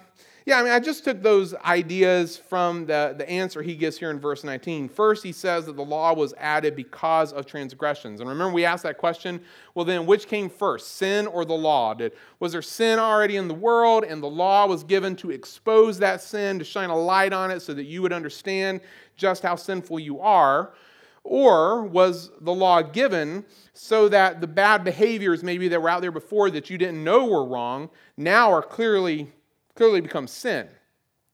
yeah, 0.45 0.59
I 0.59 0.63
mean, 0.63 0.71
I 0.71 0.79
just 0.79 1.03
took 1.03 1.21
those 1.21 1.53
ideas 1.53 2.35
from 2.35 2.87
the, 2.87 3.13
the 3.15 3.29
answer 3.29 3.61
he 3.61 3.75
gives 3.75 3.99
here 3.99 4.09
in 4.09 4.19
verse 4.19 4.43
19. 4.43 4.89
First, 4.89 5.23
he 5.23 5.31
says 5.31 5.67
that 5.67 5.75
the 5.75 5.85
law 5.85 6.13
was 6.13 6.33
added 6.39 6.75
because 6.75 7.31
of 7.31 7.45
transgressions. 7.45 8.19
And 8.19 8.27
remember, 8.27 8.51
we 8.51 8.65
asked 8.65 8.81
that 8.83 8.97
question 8.97 9.41
well, 9.75 9.85
then, 9.85 10.07
which 10.07 10.27
came 10.27 10.49
first, 10.49 10.95
sin 10.95 11.27
or 11.27 11.45
the 11.45 11.53
law? 11.53 11.93
Did, 11.93 12.13
was 12.39 12.53
there 12.53 12.63
sin 12.63 12.97
already 12.97 13.35
in 13.35 13.47
the 13.47 13.53
world, 13.53 14.03
and 14.03 14.23
the 14.23 14.27
law 14.27 14.65
was 14.65 14.83
given 14.83 15.15
to 15.17 15.29
expose 15.29 15.99
that 15.99 16.21
sin, 16.21 16.57
to 16.57 16.65
shine 16.65 16.89
a 16.89 16.97
light 16.97 17.31
on 17.31 17.51
it 17.51 17.59
so 17.59 17.73
that 17.75 17.83
you 17.83 18.01
would 18.01 18.13
understand 18.13 18.81
just 19.15 19.43
how 19.43 19.55
sinful 19.55 19.99
you 19.99 20.19
are? 20.19 20.71
Or 21.23 21.83
was 21.83 22.31
the 22.41 22.53
law 22.53 22.81
given 22.81 23.45
so 23.73 24.09
that 24.09 24.41
the 24.41 24.47
bad 24.47 24.83
behaviors 24.83 25.43
maybe 25.43 25.67
that 25.67 25.81
were 25.81 25.89
out 25.89 26.01
there 26.01 26.11
before 26.11 26.49
that 26.51 26.69
you 26.69 26.77
didn't 26.77 27.03
know 27.03 27.25
were 27.25 27.45
wrong 27.45 27.89
now 28.17 28.51
are 28.51 28.63
clearly 28.63 29.31
clearly 29.75 30.01
become 30.01 30.27
sin? 30.27 30.67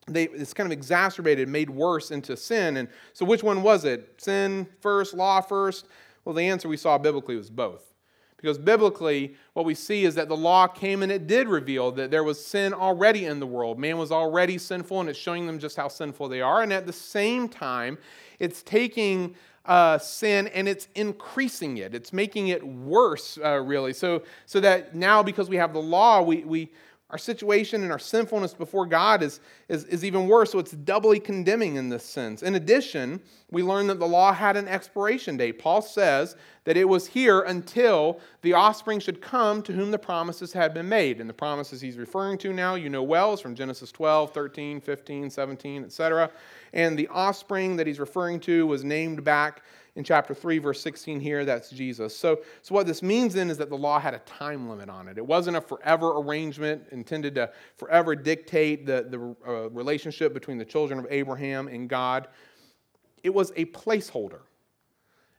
They, 0.08 0.26
it's 0.26 0.54
kind 0.54 0.68
of 0.68 0.72
exacerbated, 0.72 1.48
made 1.48 1.70
worse 1.70 2.12
into 2.12 2.38
sin. 2.38 2.78
And 2.78 2.88
so, 3.14 3.26
which 3.26 3.42
one 3.42 3.64
was 3.64 3.86
it? 3.86 4.14
Sin 4.18 4.68
first, 4.80 5.16
law 5.16 5.42
first? 5.42 5.88
Well, 6.24 6.36
the 6.36 6.48
answer 6.48 6.68
we 6.68 6.78
saw 6.78 6.98
biblically 6.98 7.36
was 7.36 7.50
both. 7.50 7.96
Because 8.38 8.58
biblically, 8.60 9.36
what 9.54 9.66
we 9.66 9.74
see 9.74 10.06
is 10.06 10.14
that 10.16 10.28
the 10.28 10.38
law 10.38 10.68
came 10.68 11.02
and 11.02 11.12
it 11.12 11.26
did 11.26 11.48
reveal 11.48 11.92
that 11.94 12.12
there 12.12 12.24
was 12.24 12.44
sin 12.44 12.74
already 12.74 13.26
in 13.26 13.40
the 13.40 13.48
world. 13.48 13.80
Man 13.80 13.98
was 13.98 14.12
already 14.12 14.60
sinful, 14.60 15.00
and 15.00 15.10
it's 15.10 15.18
showing 15.18 15.48
them 15.48 15.58
just 15.58 15.76
how 15.76 15.88
sinful 15.88 16.30
they 16.30 16.42
are. 16.42 16.62
And 16.62 16.72
at 16.72 16.86
the 16.86 16.94
same 16.94 17.50
time, 17.50 17.98
it's 18.38 18.62
taking 18.62 19.36
uh, 19.66 19.98
sin 19.98 20.48
and 20.48 20.68
it's 20.68 20.88
increasing 20.96 21.78
it. 21.78 21.96
It's 21.96 22.14
making 22.14 22.50
it 22.50 22.66
worse, 22.66 23.38
uh, 23.44 23.60
really. 23.60 23.94
So, 23.94 24.24
so 24.46 24.60
that 24.60 24.96
now, 24.96 25.24
because 25.24 25.50
we 25.50 25.58
have 25.58 25.74
the 25.74 25.82
law, 25.82 26.22
we, 26.22 26.44
we, 26.44 26.72
our 27.12 27.18
situation 27.20 27.84
and 27.84 27.92
our 27.92 28.00
sinfulness 28.00 28.56
before 28.56 28.88
God 28.88 29.22
is, 29.22 29.40
is, 29.70 29.84
is 29.86 30.04
even 30.04 30.28
worse, 30.28 30.52
so 30.52 30.60
it's 30.60 30.72
doubly 30.72 31.20
condemning 31.20 31.76
in 31.76 31.90
this 31.90 32.04
sense. 32.04 32.42
In 32.42 32.56
addition, 32.56 33.22
we 33.52 33.62
learn 33.62 33.86
that 33.88 34.00
the 34.00 34.08
law 34.08 34.34
had 34.34 34.58
an 34.58 34.68
expiration 34.68 35.38
date. 35.38 35.60
Paul 35.60 35.84
says 35.84 36.36
that 36.64 36.78
it 36.78 36.86
was 36.86 37.06
here 37.06 37.42
until 37.42 38.20
the 38.42 38.54
offspring 38.54 39.00
should 39.00 39.22
come 39.22 39.62
to 39.62 39.72
whom 39.72 39.92
the 39.92 40.00
promises 40.00 40.52
had 40.52 40.74
been 40.74 40.90
made. 40.90 41.22
And 41.22 41.30
the 41.30 41.34
promises 41.34 41.80
he's 41.80 41.98
referring 41.98 42.40
to 42.40 42.52
now, 42.52 42.74
you 42.74 42.90
know 42.90 43.04
well, 43.04 43.34
is 43.34 43.40
from 43.40 43.54
Genesis 43.54 43.92
12, 43.92 44.34
13, 44.34 44.82
15, 44.82 45.30
17, 45.30 45.84
etc. 45.84 46.32
And 46.74 46.98
the 46.98 47.08
offspring 47.10 47.76
that 47.76 47.86
he's 47.86 48.00
referring 48.00 48.40
to 48.42 48.66
was 48.66 48.84
named 48.84 49.24
back 49.24 49.62
in 49.96 50.04
chapter 50.04 50.34
3, 50.34 50.58
verse 50.58 50.82
16 50.82 51.22
here, 51.22 51.46
that's 51.46 51.70
Jesus. 51.70 52.16
So, 52.16 52.42
so 52.62 52.76
what 52.76 52.86
this 52.86 53.02
means 53.02 53.34
then 53.34 53.50
is 53.50 53.58
that 53.58 53.70
the 53.70 53.78
law 53.78 53.98
had 53.98 54.14
a 54.14 54.20
time 54.20 54.70
limit 54.70 54.90
on 54.90 55.08
it. 55.08 55.18
It 55.18 55.26
wasn't 55.26 55.56
a 55.56 55.62
forever 55.62 56.18
arrangement 56.18 56.84
intended 56.92 57.36
to 57.36 57.52
forever 57.78 58.14
dictate 58.14 58.86
the, 58.86 59.08
the 59.10 59.50
uh, 59.50 59.70
relationship 59.70 60.34
between 60.34 60.58
the 60.58 60.66
children 60.66 61.00
of 61.00 61.08
Abraham 61.10 61.70
and 61.70 61.88
God. 61.88 62.28
It 63.24 63.34
was 63.34 63.52
a 63.56 63.66
placeholder. 63.66 64.42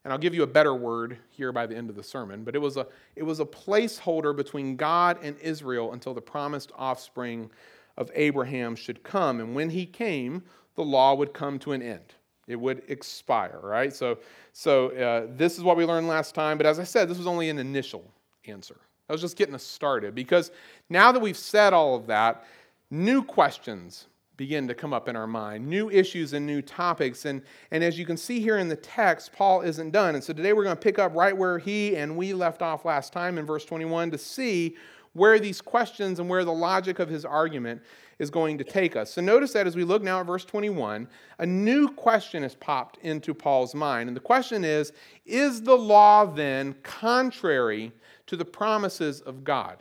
And 0.04 0.12
I'll 0.12 0.18
give 0.18 0.34
you 0.34 0.44
a 0.44 0.46
better 0.46 0.74
word 0.74 1.18
here 1.30 1.52
by 1.52 1.66
the 1.66 1.76
end 1.76 1.90
of 1.90 1.96
the 1.96 2.02
sermon, 2.02 2.44
but 2.44 2.54
it 2.54 2.60
was 2.60 2.76
a, 2.76 2.86
it 3.14 3.24
was 3.24 3.40
a 3.40 3.44
placeholder 3.44 4.34
between 4.34 4.76
God 4.76 5.18
and 5.22 5.36
Israel 5.40 5.92
until 5.92 6.14
the 6.14 6.20
promised 6.22 6.72
offspring 6.76 7.50
of 7.98 8.10
Abraham 8.14 8.76
should 8.76 9.02
come. 9.02 9.40
And 9.40 9.54
when 9.54 9.68
he 9.68 9.84
came, 9.84 10.44
the 10.76 10.84
law 10.84 11.14
would 11.14 11.34
come 11.34 11.58
to 11.58 11.72
an 11.72 11.82
end. 11.82 12.14
It 12.46 12.56
would 12.56 12.82
expire, 12.88 13.58
right? 13.62 13.92
So, 13.92 14.18
so 14.52 14.90
uh, 14.90 15.26
this 15.36 15.58
is 15.58 15.64
what 15.64 15.76
we 15.76 15.84
learned 15.84 16.08
last 16.08 16.34
time. 16.34 16.56
But 16.56 16.66
as 16.66 16.78
I 16.78 16.84
said, 16.84 17.08
this 17.08 17.18
was 17.18 17.26
only 17.26 17.48
an 17.50 17.58
initial 17.58 18.04
answer. 18.46 18.76
I 19.08 19.12
was 19.12 19.20
just 19.20 19.36
getting 19.36 19.54
us 19.54 19.64
started 19.64 20.14
because 20.14 20.50
now 20.88 21.12
that 21.12 21.20
we've 21.20 21.36
said 21.36 21.72
all 21.72 21.94
of 21.94 22.06
that, 22.06 22.44
new 22.90 23.22
questions 23.22 24.06
begin 24.36 24.68
to 24.68 24.74
come 24.74 24.92
up 24.92 25.08
in 25.08 25.16
our 25.16 25.26
mind, 25.26 25.66
new 25.66 25.88
issues 25.90 26.34
and 26.34 26.44
new 26.44 26.60
topics. 26.60 27.24
And, 27.24 27.42
and 27.70 27.82
as 27.82 27.98
you 27.98 28.04
can 28.04 28.16
see 28.16 28.40
here 28.40 28.58
in 28.58 28.68
the 28.68 28.76
text, 28.76 29.32
Paul 29.32 29.62
isn't 29.62 29.90
done. 29.92 30.14
And 30.14 30.22
so 30.22 30.32
today 30.32 30.52
we're 30.52 30.64
going 30.64 30.76
to 30.76 30.82
pick 30.82 30.98
up 30.98 31.14
right 31.14 31.36
where 31.36 31.58
he 31.58 31.96
and 31.96 32.16
we 32.16 32.34
left 32.34 32.62
off 32.62 32.84
last 32.84 33.12
time 33.12 33.38
in 33.38 33.46
verse 33.46 33.64
21 33.64 34.10
to 34.10 34.18
see 34.18 34.76
where 35.14 35.38
these 35.38 35.62
questions 35.62 36.20
and 36.20 36.28
where 36.28 36.44
the 36.44 36.52
logic 36.52 36.98
of 36.98 37.08
his 37.08 37.24
argument 37.24 37.80
is 38.18 38.30
going 38.30 38.58
to 38.58 38.64
take 38.64 38.96
us. 38.96 39.12
So 39.12 39.20
notice 39.20 39.52
that 39.52 39.66
as 39.66 39.76
we 39.76 39.84
look 39.84 40.02
now 40.02 40.20
at 40.20 40.26
verse 40.26 40.44
21, 40.44 41.06
a 41.38 41.46
new 41.46 41.88
question 41.88 42.42
has 42.42 42.54
popped 42.54 42.98
into 43.02 43.34
Paul's 43.34 43.74
mind. 43.74 44.08
And 44.08 44.16
the 44.16 44.20
question 44.20 44.64
is 44.64 44.92
Is 45.26 45.62
the 45.62 45.76
law 45.76 46.24
then 46.24 46.74
contrary 46.82 47.92
to 48.26 48.36
the 48.36 48.44
promises 48.44 49.20
of 49.20 49.44
God? 49.44 49.78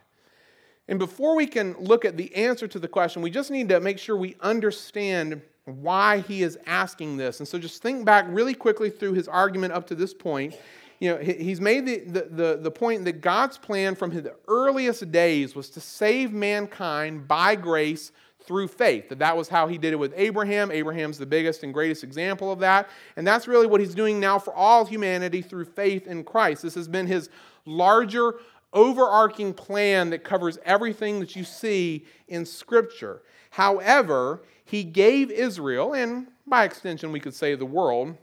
And 0.88 1.00
before 1.00 1.36
we 1.36 1.48
can 1.48 1.76
look 1.80 2.06
at 2.06 2.18
the 2.18 2.34
answer 2.36 2.68
to 2.68 2.80
the 2.80 2.88
question, 2.88 3.22
we 3.22 3.32
just 3.32 3.50
need 3.50 3.70
to 3.70 3.80
make 3.80 3.98
sure 3.98 4.16
we 4.16 4.36
understand 4.42 5.42
why 5.66 6.20
he 6.20 6.44
is 6.44 6.60
asking 6.68 7.18
this. 7.18 7.40
And 7.40 7.48
so 7.48 7.58
just 7.58 7.82
think 7.82 8.06
back 8.06 8.26
really 8.30 8.54
quickly 8.54 8.90
through 8.90 9.14
his 9.14 9.28
argument 9.28 9.74
up 9.74 9.88
to 9.88 9.96
this 9.96 10.14
point. 10.14 10.56
You 11.00 11.12
know, 11.12 11.18
he's 11.18 11.60
made 11.60 11.86
the, 11.86 12.00
the, 12.00 12.22
the, 12.30 12.60
the 12.62 12.72
point 12.72 13.04
that 13.06 13.20
God's 13.20 13.58
plan 13.58 13.96
from 13.96 14.12
his 14.12 14.28
earliest 14.48 15.12
days 15.12 15.56
was 15.56 15.70
to 15.72 15.82
save 15.82 16.32
mankind 16.32 17.28
by 17.28 17.56
grace 17.56 18.12
through 18.46 18.68
faith. 18.68 19.10
That 19.10 19.20
that 19.20 19.36
was 19.36 19.48
how 19.48 19.68
he 19.68 19.78
did 19.78 19.94
it 19.94 19.98
with 19.98 20.14
Abraham. 20.16 20.72
Abraham's 20.72 21.18
the 21.18 21.26
biggest 21.26 21.64
and 21.64 21.74
greatest 21.74 22.04
example 22.04 22.52
of 22.52 22.60
that. 22.60 22.90
And 23.16 23.26
that's 23.26 23.48
really 23.48 23.68
what 23.68 23.82
he's 23.82 23.96
doing 23.96 24.20
now 24.20 24.40
for 24.40 24.54
all 24.54 24.86
humanity 24.86 25.42
through 25.42 25.66
faith 25.66 26.08
in 26.08 26.24
Christ. 26.24 26.62
This 26.62 26.76
has 26.76 26.88
been 26.88 27.08
his 27.08 27.30
larger 27.66 28.36
overarching 28.74 29.54
plan 29.54 30.10
that 30.10 30.24
covers 30.24 30.60
everything 30.66 31.20
that 31.22 31.36
you 31.36 31.44
see 31.44 32.06
in 32.28 32.46
Scripture. 32.46 33.22
However, 33.52 34.42
he 34.66 34.84
gave 34.84 35.32
Israel, 35.32 35.94
and 35.94 36.28
by 36.46 36.66
extension, 36.66 37.12
we 37.12 37.20
could 37.20 37.34
say 37.34 37.56
the 37.56 37.66
world, 37.66 38.18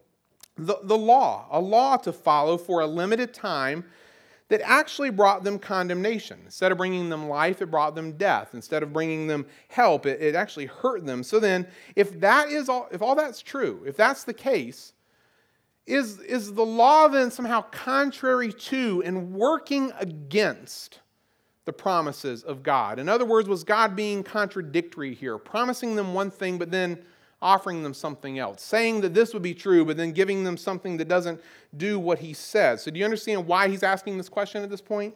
the, 0.56 0.76
the 0.82 0.96
law, 0.96 1.46
a 1.50 1.58
law 1.58 1.96
to 1.98 2.12
follow 2.12 2.58
for 2.58 2.80
a 2.80 2.86
limited 2.86 3.32
time 3.32 3.84
that 4.52 4.60
actually 4.68 5.08
brought 5.08 5.44
them 5.44 5.58
condemnation. 5.58 6.38
Instead 6.44 6.72
of 6.72 6.76
bringing 6.76 7.08
them 7.08 7.26
life, 7.26 7.62
it 7.62 7.70
brought 7.70 7.94
them 7.94 8.12
death. 8.18 8.50
Instead 8.52 8.82
of 8.82 8.92
bringing 8.92 9.26
them 9.26 9.46
help, 9.68 10.04
it, 10.04 10.20
it 10.20 10.34
actually 10.34 10.66
hurt 10.66 11.06
them. 11.06 11.22
So 11.22 11.40
then, 11.40 11.66
if 11.96 12.20
that 12.20 12.50
is 12.50 12.68
all, 12.68 12.86
if 12.92 13.00
all 13.00 13.14
that's 13.14 13.40
true, 13.40 13.82
if 13.86 13.96
that's 13.96 14.24
the 14.24 14.34
case, 14.34 14.92
is, 15.86 16.18
is 16.18 16.52
the 16.52 16.66
law 16.66 17.08
then 17.08 17.30
somehow 17.30 17.62
contrary 17.62 18.52
to 18.52 19.02
and 19.06 19.32
working 19.32 19.90
against 19.98 21.00
the 21.64 21.72
promises 21.72 22.42
of 22.42 22.62
God? 22.62 22.98
In 22.98 23.08
other 23.08 23.24
words, 23.24 23.48
was 23.48 23.64
God 23.64 23.96
being 23.96 24.22
contradictory 24.22 25.14
here, 25.14 25.38
promising 25.38 25.96
them 25.96 26.12
one 26.12 26.30
thing, 26.30 26.58
but 26.58 26.70
then 26.70 27.02
offering 27.42 27.82
them 27.82 27.92
something 27.92 28.38
else, 28.38 28.62
saying 28.62 29.00
that 29.02 29.12
this 29.12 29.34
would 29.34 29.42
be 29.42 29.54
true, 29.54 29.84
but 29.84 29.96
then 29.96 30.12
giving 30.12 30.44
them 30.44 30.56
something 30.56 30.96
that 30.96 31.08
doesn't 31.08 31.40
do 31.76 31.98
what 31.98 32.20
he 32.20 32.32
says. 32.32 32.82
So, 32.82 32.90
do 32.90 32.98
you 32.98 33.04
understand 33.04 33.46
why 33.46 33.68
he's 33.68 33.82
asking 33.82 34.16
this 34.16 34.28
question 34.28 34.62
at 34.62 34.70
this 34.70 34.80
point? 34.80 35.14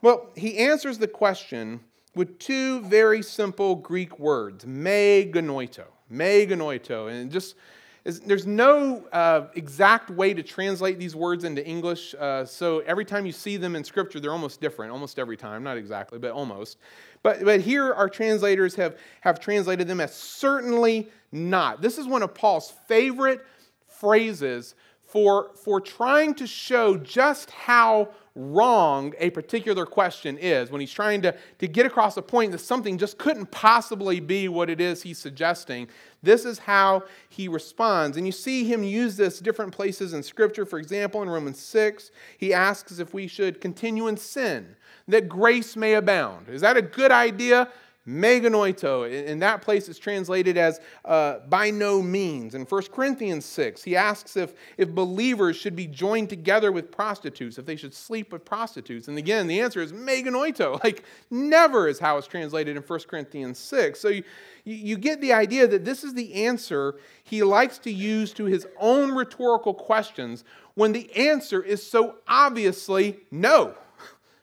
Well, 0.00 0.30
he 0.36 0.58
answers 0.58 0.98
the 0.98 1.08
question 1.08 1.80
with 2.14 2.38
two 2.38 2.80
very 2.82 3.22
simple 3.22 3.74
Greek 3.74 4.18
words, 4.18 4.66
me 4.66 5.30
genoito. 5.32 5.84
Me 6.08 6.46
genoito. 6.46 7.10
And 7.10 7.30
just 7.30 7.56
is, 8.04 8.20
there's 8.20 8.46
no 8.46 9.04
uh, 9.12 9.46
exact 9.54 10.10
way 10.10 10.34
to 10.34 10.42
translate 10.42 10.98
these 10.98 11.16
words 11.16 11.44
into 11.44 11.66
English. 11.66 12.14
Uh, 12.14 12.44
so 12.44 12.80
every 12.80 13.04
time 13.04 13.24
you 13.24 13.32
see 13.32 13.56
them 13.56 13.74
in 13.74 13.82
Scripture, 13.82 14.20
they're 14.20 14.32
almost 14.32 14.60
different, 14.60 14.92
almost 14.92 15.18
every 15.18 15.36
time. 15.36 15.62
Not 15.62 15.76
exactly, 15.78 16.18
but 16.18 16.32
almost. 16.32 16.78
But, 17.22 17.44
but 17.44 17.60
here, 17.60 17.94
our 17.94 18.08
translators 18.08 18.74
have, 18.74 18.98
have 19.22 19.40
translated 19.40 19.88
them 19.88 20.00
as 20.00 20.14
certainly 20.14 21.08
not. 21.32 21.80
This 21.80 21.96
is 21.96 22.06
one 22.06 22.22
of 22.22 22.34
Paul's 22.34 22.72
favorite 22.86 23.44
phrases 23.86 24.74
for, 25.06 25.52
for 25.54 25.80
trying 25.80 26.34
to 26.34 26.46
show 26.46 26.96
just 26.96 27.50
how 27.50 28.10
wrong 28.34 29.14
a 29.18 29.30
particular 29.30 29.86
question 29.86 30.36
is, 30.38 30.70
when 30.70 30.80
he's 30.80 30.92
trying 30.92 31.22
to, 31.22 31.34
to 31.58 31.68
get 31.68 31.86
across 31.86 32.16
a 32.16 32.22
point 32.22 32.50
that 32.50 32.58
something 32.58 32.98
just 32.98 33.16
couldn't 33.16 33.46
possibly 33.52 34.18
be 34.18 34.48
what 34.48 34.68
it 34.68 34.80
is 34.80 35.02
he's 35.02 35.18
suggesting, 35.18 35.86
this 36.24 36.44
is 36.44 36.58
how 36.58 37.04
he 37.28 37.48
responds. 37.48 38.16
And 38.16 38.26
you 38.26 38.32
see 38.32 38.64
him 38.64 38.82
use 38.82 39.16
this 39.16 39.38
different 39.38 39.72
places 39.72 40.12
in 40.12 40.22
Scripture. 40.22 40.64
For 40.66 40.78
example, 40.78 41.22
in 41.22 41.28
Romans 41.28 41.58
6, 41.58 42.10
he 42.38 42.52
asks 42.52 42.98
if 42.98 43.14
we 43.14 43.26
should 43.26 43.60
continue 43.60 44.06
in 44.08 44.16
sin, 44.16 44.76
that 45.08 45.28
grace 45.28 45.76
may 45.76 45.94
abound. 45.94 46.48
Is 46.48 46.62
that 46.62 46.76
a 46.76 46.82
good 46.82 47.12
idea? 47.12 47.68
Me 48.06 48.40
genoito. 48.40 49.10
In 49.10 49.38
that 49.38 49.62
place, 49.62 49.88
it's 49.88 49.98
translated 49.98 50.58
as 50.58 50.80
uh, 51.04 51.38
by 51.48 51.70
no 51.70 52.02
means. 52.02 52.54
In 52.54 52.62
1 52.62 52.82
Corinthians 52.92 53.44
6, 53.46 53.82
he 53.82 53.96
asks 53.96 54.36
if, 54.36 54.54
if 54.76 54.90
believers 54.90 55.56
should 55.56 55.74
be 55.74 55.86
joined 55.86 56.28
together 56.28 56.70
with 56.70 56.90
prostitutes, 56.90 57.56
if 57.56 57.64
they 57.64 57.76
should 57.76 57.94
sleep 57.94 58.32
with 58.32 58.44
prostitutes. 58.44 59.08
And 59.08 59.16
again, 59.16 59.46
the 59.46 59.60
answer 59.60 59.80
is 59.80 59.92
me 59.92 60.22
genoito. 60.22 60.78
Like, 60.84 61.04
never 61.30 61.88
is 61.88 61.98
how 61.98 62.18
it's 62.18 62.26
translated 62.26 62.76
in 62.76 62.82
1 62.82 63.00
Corinthians 63.08 63.58
6. 63.58 63.98
So 63.98 64.08
you, 64.08 64.22
you 64.64 64.98
get 64.98 65.20
the 65.22 65.32
idea 65.32 65.66
that 65.66 65.86
this 65.86 66.04
is 66.04 66.12
the 66.12 66.44
answer 66.44 66.96
he 67.22 67.42
likes 67.42 67.78
to 67.78 67.90
use 67.90 68.34
to 68.34 68.44
his 68.44 68.66
own 68.78 69.14
rhetorical 69.14 69.72
questions 69.72 70.44
when 70.74 70.92
the 70.92 71.10
answer 71.16 71.62
is 71.62 71.82
so 71.82 72.16
obviously 72.28 73.20
no. 73.30 73.74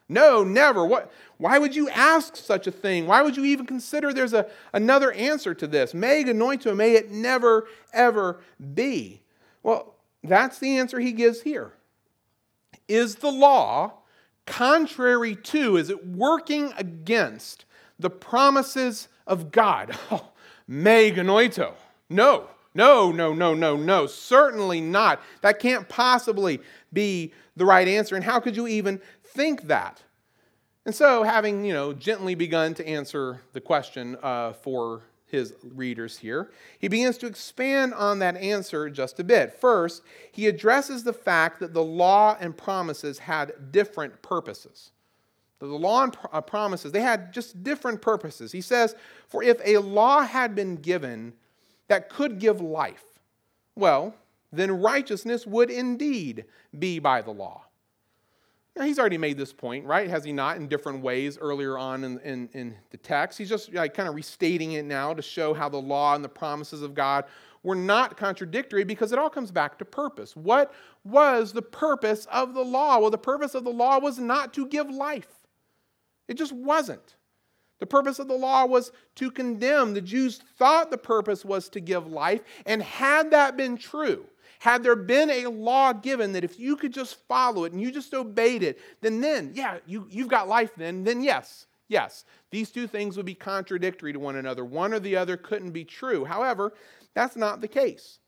No, 0.08 0.44
never. 0.44 0.86
What, 0.86 1.12
why 1.38 1.58
would 1.58 1.74
you 1.74 1.88
ask 1.90 2.36
such 2.36 2.66
a 2.66 2.70
thing? 2.70 3.06
Why 3.06 3.22
would 3.22 3.36
you 3.36 3.44
even 3.44 3.66
consider 3.66 4.12
there's 4.12 4.32
a, 4.34 4.46
another 4.72 5.12
answer 5.12 5.54
to 5.54 5.66
this? 5.66 5.94
Me 5.94 6.24
genoito, 6.24 6.76
may 6.76 6.94
it 6.94 7.10
never, 7.10 7.66
ever 7.92 8.40
be. 8.74 9.22
Well, 9.62 9.94
that's 10.22 10.58
the 10.58 10.78
answer 10.78 11.00
he 11.00 11.12
gives 11.12 11.42
here. 11.42 11.72
Is 12.88 13.16
the 13.16 13.30
law 13.30 13.94
contrary 14.46 15.34
to, 15.36 15.76
is 15.76 15.88
it 15.88 16.06
working 16.06 16.72
against 16.76 17.64
the 17.98 18.10
promises 18.10 19.08
of 19.26 19.50
God? 19.50 19.96
Oh, 20.10 20.28
me 20.68 21.10
genoito. 21.10 21.74
No, 22.08 22.48
no, 22.74 23.12
no, 23.12 23.34
no, 23.34 23.54
no, 23.54 23.76
no. 23.76 24.06
Certainly 24.06 24.80
not. 24.80 25.20
That 25.42 25.58
can't 25.58 25.88
possibly 25.88 26.60
be 26.92 27.32
the 27.56 27.66
right 27.66 27.86
answer. 27.86 28.14
And 28.14 28.24
how 28.24 28.40
could 28.40 28.56
you 28.56 28.66
even 28.66 29.00
think 29.32 29.62
that? 29.62 30.02
And 30.84 30.94
so, 30.94 31.22
having 31.22 31.64
you 31.64 31.72
know 31.72 31.92
gently 31.92 32.34
begun 32.34 32.74
to 32.74 32.86
answer 32.86 33.40
the 33.52 33.60
question 33.60 34.16
uh, 34.22 34.52
for 34.52 35.02
his 35.32 35.54
readers 35.74 36.18
here. 36.18 36.50
He 36.78 36.88
begins 36.88 37.16
to 37.18 37.26
expand 37.26 37.94
on 37.94 38.18
that 38.18 38.36
answer 38.36 38.90
just 38.90 39.18
a 39.18 39.24
bit. 39.24 39.58
First, 39.58 40.02
he 40.30 40.46
addresses 40.46 41.02
the 41.02 41.14
fact 41.14 41.58
that 41.60 41.72
the 41.72 41.82
law 41.82 42.36
and 42.38 42.54
promises 42.54 43.18
had 43.18 43.72
different 43.72 44.20
purposes. 44.20 44.90
The 45.58 45.66
law 45.66 46.04
and 46.04 46.16
uh, 46.32 46.42
promises, 46.42 46.92
they 46.92 47.00
had 47.00 47.32
just 47.32 47.64
different 47.64 48.02
purposes. 48.02 48.52
He 48.52 48.60
says, 48.60 48.94
For 49.26 49.42
if 49.42 49.58
a 49.64 49.78
law 49.78 50.20
had 50.20 50.54
been 50.54 50.76
given 50.76 51.32
that 51.88 52.10
could 52.10 52.38
give 52.38 52.60
life, 52.60 53.04
well, 53.74 54.14
then 54.52 54.82
righteousness 54.82 55.46
would 55.46 55.70
indeed 55.70 56.44
be 56.78 56.98
by 56.98 57.22
the 57.22 57.30
law. 57.30 57.64
Now, 58.74 58.84
he's 58.86 58.98
already 58.98 59.18
made 59.18 59.36
this 59.36 59.52
point, 59.52 59.84
right? 59.84 60.08
Has 60.08 60.24
he 60.24 60.32
not, 60.32 60.56
in 60.56 60.66
different 60.66 61.02
ways 61.02 61.36
earlier 61.38 61.76
on 61.76 62.04
in, 62.04 62.18
in, 62.20 62.48
in 62.54 62.74
the 62.90 62.96
text? 62.96 63.36
He's 63.36 63.50
just 63.50 63.72
like, 63.74 63.92
kind 63.92 64.08
of 64.08 64.14
restating 64.14 64.72
it 64.72 64.86
now 64.86 65.12
to 65.12 65.20
show 65.20 65.52
how 65.52 65.68
the 65.68 65.80
law 65.80 66.14
and 66.14 66.24
the 66.24 66.28
promises 66.30 66.80
of 66.80 66.94
God 66.94 67.26
were 67.62 67.74
not 67.74 68.16
contradictory 68.16 68.82
because 68.84 69.12
it 69.12 69.18
all 69.18 69.28
comes 69.28 69.50
back 69.50 69.78
to 69.78 69.84
purpose. 69.84 70.34
What 70.34 70.72
was 71.04 71.52
the 71.52 71.62
purpose 71.62 72.26
of 72.32 72.54
the 72.54 72.64
law? 72.64 72.98
Well, 72.98 73.10
the 73.10 73.18
purpose 73.18 73.54
of 73.54 73.64
the 73.64 73.70
law 73.70 74.00
was 74.00 74.18
not 74.18 74.54
to 74.54 74.66
give 74.66 74.88
life, 74.88 75.28
it 76.28 76.34
just 76.34 76.52
wasn't. 76.52 77.16
The 77.78 77.86
purpose 77.86 78.20
of 78.20 78.28
the 78.28 78.34
law 78.34 78.64
was 78.64 78.92
to 79.16 79.28
condemn. 79.28 79.92
The 79.92 80.00
Jews 80.00 80.38
thought 80.56 80.92
the 80.92 80.98
purpose 80.98 81.44
was 81.44 81.68
to 81.70 81.80
give 81.80 82.06
life, 82.06 82.40
and 82.64 82.80
had 82.80 83.32
that 83.32 83.56
been 83.56 83.76
true, 83.76 84.24
had 84.62 84.84
there 84.84 84.94
been 84.94 85.28
a 85.28 85.48
law 85.48 85.92
given 85.92 86.34
that 86.34 86.44
if 86.44 86.56
you 86.56 86.76
could 86.76 86.92
just 86.92 87.16
follow 87.26 87.64
it 87.64 87.72
and 87.72 87.82
you 87.82 87.90
just 87.90 88.14
obeyed 88.14 88.62
it, 88.62 88.78
then 89.00 89.20
then, 89.20 89.50
yeah, 89.54 89.78
you, 89.86 90.06
you've 90.08 90.28
got 90.28 90.46
life 90.46 90.70
then, 90.76 91.02
then 91.02 91.20
yes, 91.20 91.66
yes. 91.88 92.24
These 92.52 92.70
two 92.70 92.86
things 92.86 93.16
would 93.16 93.26
be 93.26 93.34
contradictory 93.34 94.12
to 94.12 94.20
one 94.20 94.36
another. 94.36 94.64
One 94.64 94.94
or 94.94 95.00
the 95.00 95.16
other 95.16 95.36
couldn't 95.36 95.72
be 95.72 95.84
true. 95.84 96.24
However, 96.24 96.74
that's 97.12 97.34
not 97.34 97.60
the 97.60 97.66
case. 97.66 98.20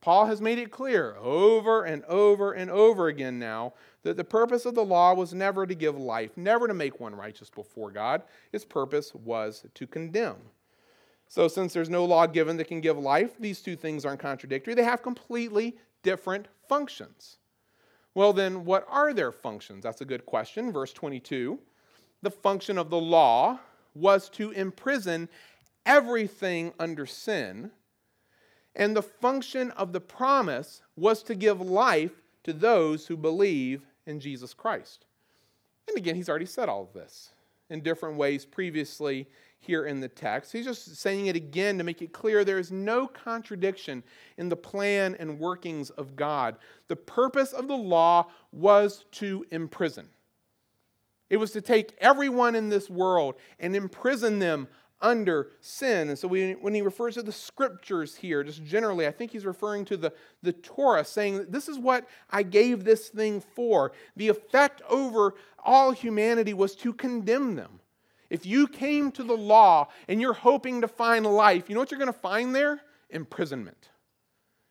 Paul 0.00 0.24
has 0.24 0.40
made 0.40 0.58
it 0.58 0.70
clear 0.70 1.14
over 1.18 1.84
and 1.84 2.06
over 2.06 2.54
and 2.54 2.70
over 2.70 3.08
again 3.08 3.38
now 3.38 3.74
that 4.02 4.16
the 4.16 4.24
purpose 4.24 4.64
of 4.64 4.74
the 4.74 4.82
law 4.82 5.12
was 5.12 5.34
never 5.34 5.66
to 5.66 5.74
give 5.74 5.98
life, 5.98 6.38
never 6.38 6.68
to 6.68 6.72
make 6.72 7.00
one 7.00 7.14
righteous 7.14 7.50
before 7.50 7.90
God. 7.90 8.22
Its 8.50 8.64
purpose 8.64 9.14
was 9.14 9.66
to 9.74 9.86
condemn. 9.86 10.36
So, 11.30 11.46
since 11.46 11.72
there's 11.72 11.88
no 11.88 12.04
law 12.04 12.26
given 12.26 12.56
that 12.56 12.66
can 12.66 12.80
give 12.80 12.98
life, 12.98 13.38
these 13.38 13.60
two 13.60 13.76
things 13.76 14.04
aren't 14.04 14.18
contradictory. 14.18 14.74
They 14.74 14.82
have 14.82 15.00
completely 15.00 15.76
different 16.02 16.48
functions. 16.68 17.36
Well, 18.16 18.32
then, 18.32 18.64
what 18.64 18.84
are 18.90 19.14
their 19.14 19.30
functions? 19.30 19.84
That's 19.84 20.00
a 20.00 20.04
good 20.04 20.26
question. 20.26 20.72
Verse 20.72 20.92
22 20.92 21.60
The 22.22 22.32
function 22.32 22.78
of 22.78 22.90
the 22.90 22.98
law 22.98 23.60
was 23.94 24.28
to 24.30 24.50
imprison 24.50 25.28
everything 25.86 26.72
under 26.80 27.06
sin, 27.06 27.70
and 28.74 28.96
the 28.96 29.02
function 29.02 29.70
of 29.70 29.92
the 29.92 30.00
promise 30.00 30.82
was 30.96 31.22
to 31.22 31.36
give 31.36 31.60
life 31.60 32.22
to 32.42 32.52
those 32.52 33.06
who 33.06 33.16
believe 33.16 33.86
in 34.04 34.18
Jesus 34.18 34.52
Christ. 34.52 35.04
And 35.86 35.96
again, 35.96 36.16
he's 36.16 36.28
already 36.28 36.46
said 36.46 36.68
all 36.68 36.82
of 36.82 36.92
this 36.92 37.30
in 37.68 37.82
different 37.82 38.16
ways 38.16 38.44
previously 38.44 39.28
here 39.60 39.84
in 39.84 40.00
the 40.00 40.08
text. 40.08 40.52
He's 40.52 40.64
just 40.64 40.96
saying 40.96 41.26
it 41.26 41.36
again 41.36 41.78
to 41.78 41.84
make 41.84 42.02
it 42.02 42.12
clear 42.12 42.44
there 42.44 42.58
is 42.58 42.72
no 42.72 43.06
contradiction 43.06 44.02
in 44.38 44.48
the 44.48 44.56
plan 44.56 45.14
and 45.18 45.38
workings 45.38 45.90
of 45.90 46.16
God. 46.16 46.56
The 46.88 46.96
purpose 46.96 47.52
of 47.52 47.68
the 47.68 47.76
law 47.76 48.26
was 48.52 49.04
to 49.12 49.44
imprison. 49.50 50.08
It 51.28 51.36
was 51.36 51.52
to 51.52 51.60
take 51.60 51.94
everyone 51.98 52.54
in 52.54 52.70
this 52.70 52.90
world 52.90 53.36
and 53.60 53.76
imprison 53.76 54.38
them 54.38 54.66
under 55.02 55.50
sin. 55.60 56.08
And 56.08 56.18
so 56.18 56.28
when 56.28 56.74
he 56.74 56.82
refers 56.82 57.14
to 57.14 57.22
the 57.22 57.32
scriptures 57.32 58.16
here, 58.16 58.42
just 58.42 58.64
generally, 58.64 59.06
I 59.06 59.10
think 59.10 59.30
he's 59.30 59.46
referring 59.46 59.84
to 59.86 59.96
the, 59.96 60.12
the 60.42 60.52
Torah, 60.52 61.04
saying 61.04 61.46
this 61.48 61.68
is 61.68 61.78
what 61.78 62.06
I 62.30 62.42
gave 62.42 62.84
this 62.84 63.08
thing 63.08 63.40
for. 63.54 63.92
The 64.16 64.28
effect 64.28 64.82
over 64.88 65.34
all 65.64 65.92
humanity 65.92 66.52
was 66.52 66.74
to 66.76 66.92
condemn 66.92 67.54
them. 67.54 67.79
If 68.30 68.46
you 68.46 68.68
came 68.68 69.10
to 69.12 69.24
the 69.24 69.36
law 69.36 69.88
and 70.08 70.20
you're 70.20 70.32
hoping 70.32 70.80
to 70.80 70.88
find 70.88 71.26
life, 71.26 71.68
you 71.68 71.74
know 71.74 71.80
what 71.80 71.90
you're 71.90 71.98
going 71.98 72.12
to 72.12 72.18
find 72.18 72.54
there? 72.54 72.80
Imprisonment. 73.10 73.90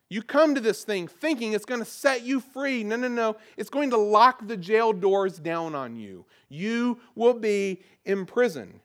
You 0.10 0.24
come 0.24 0.56
to 0.56 0.62
this 0.62 0.84
thing 0.84 1.08
thinking 1.08 1.54
it's 1.54 1.66
going 1.66 1.82
to 1.82 1.86
set 1.86 2.24
you 2.24 2.40
free. 2.40 2.84
No, 2.84 2.96
no, 2.96 3.08
no. 3.08 3.36
It's 3.58 3.70
going 3.70 3.92
to 3.92 3.98
lock 3.98 4.48
the 4.48 4.58
jail 4.58 4.92
doors 4.92 5.38
down 5.38 5.76
on 5.76 5.96
you. 5.96 6.26
You 6.48 7.00
will 7.14 7.36
be 7.36 7.84
imprisoned. 8.06 8.80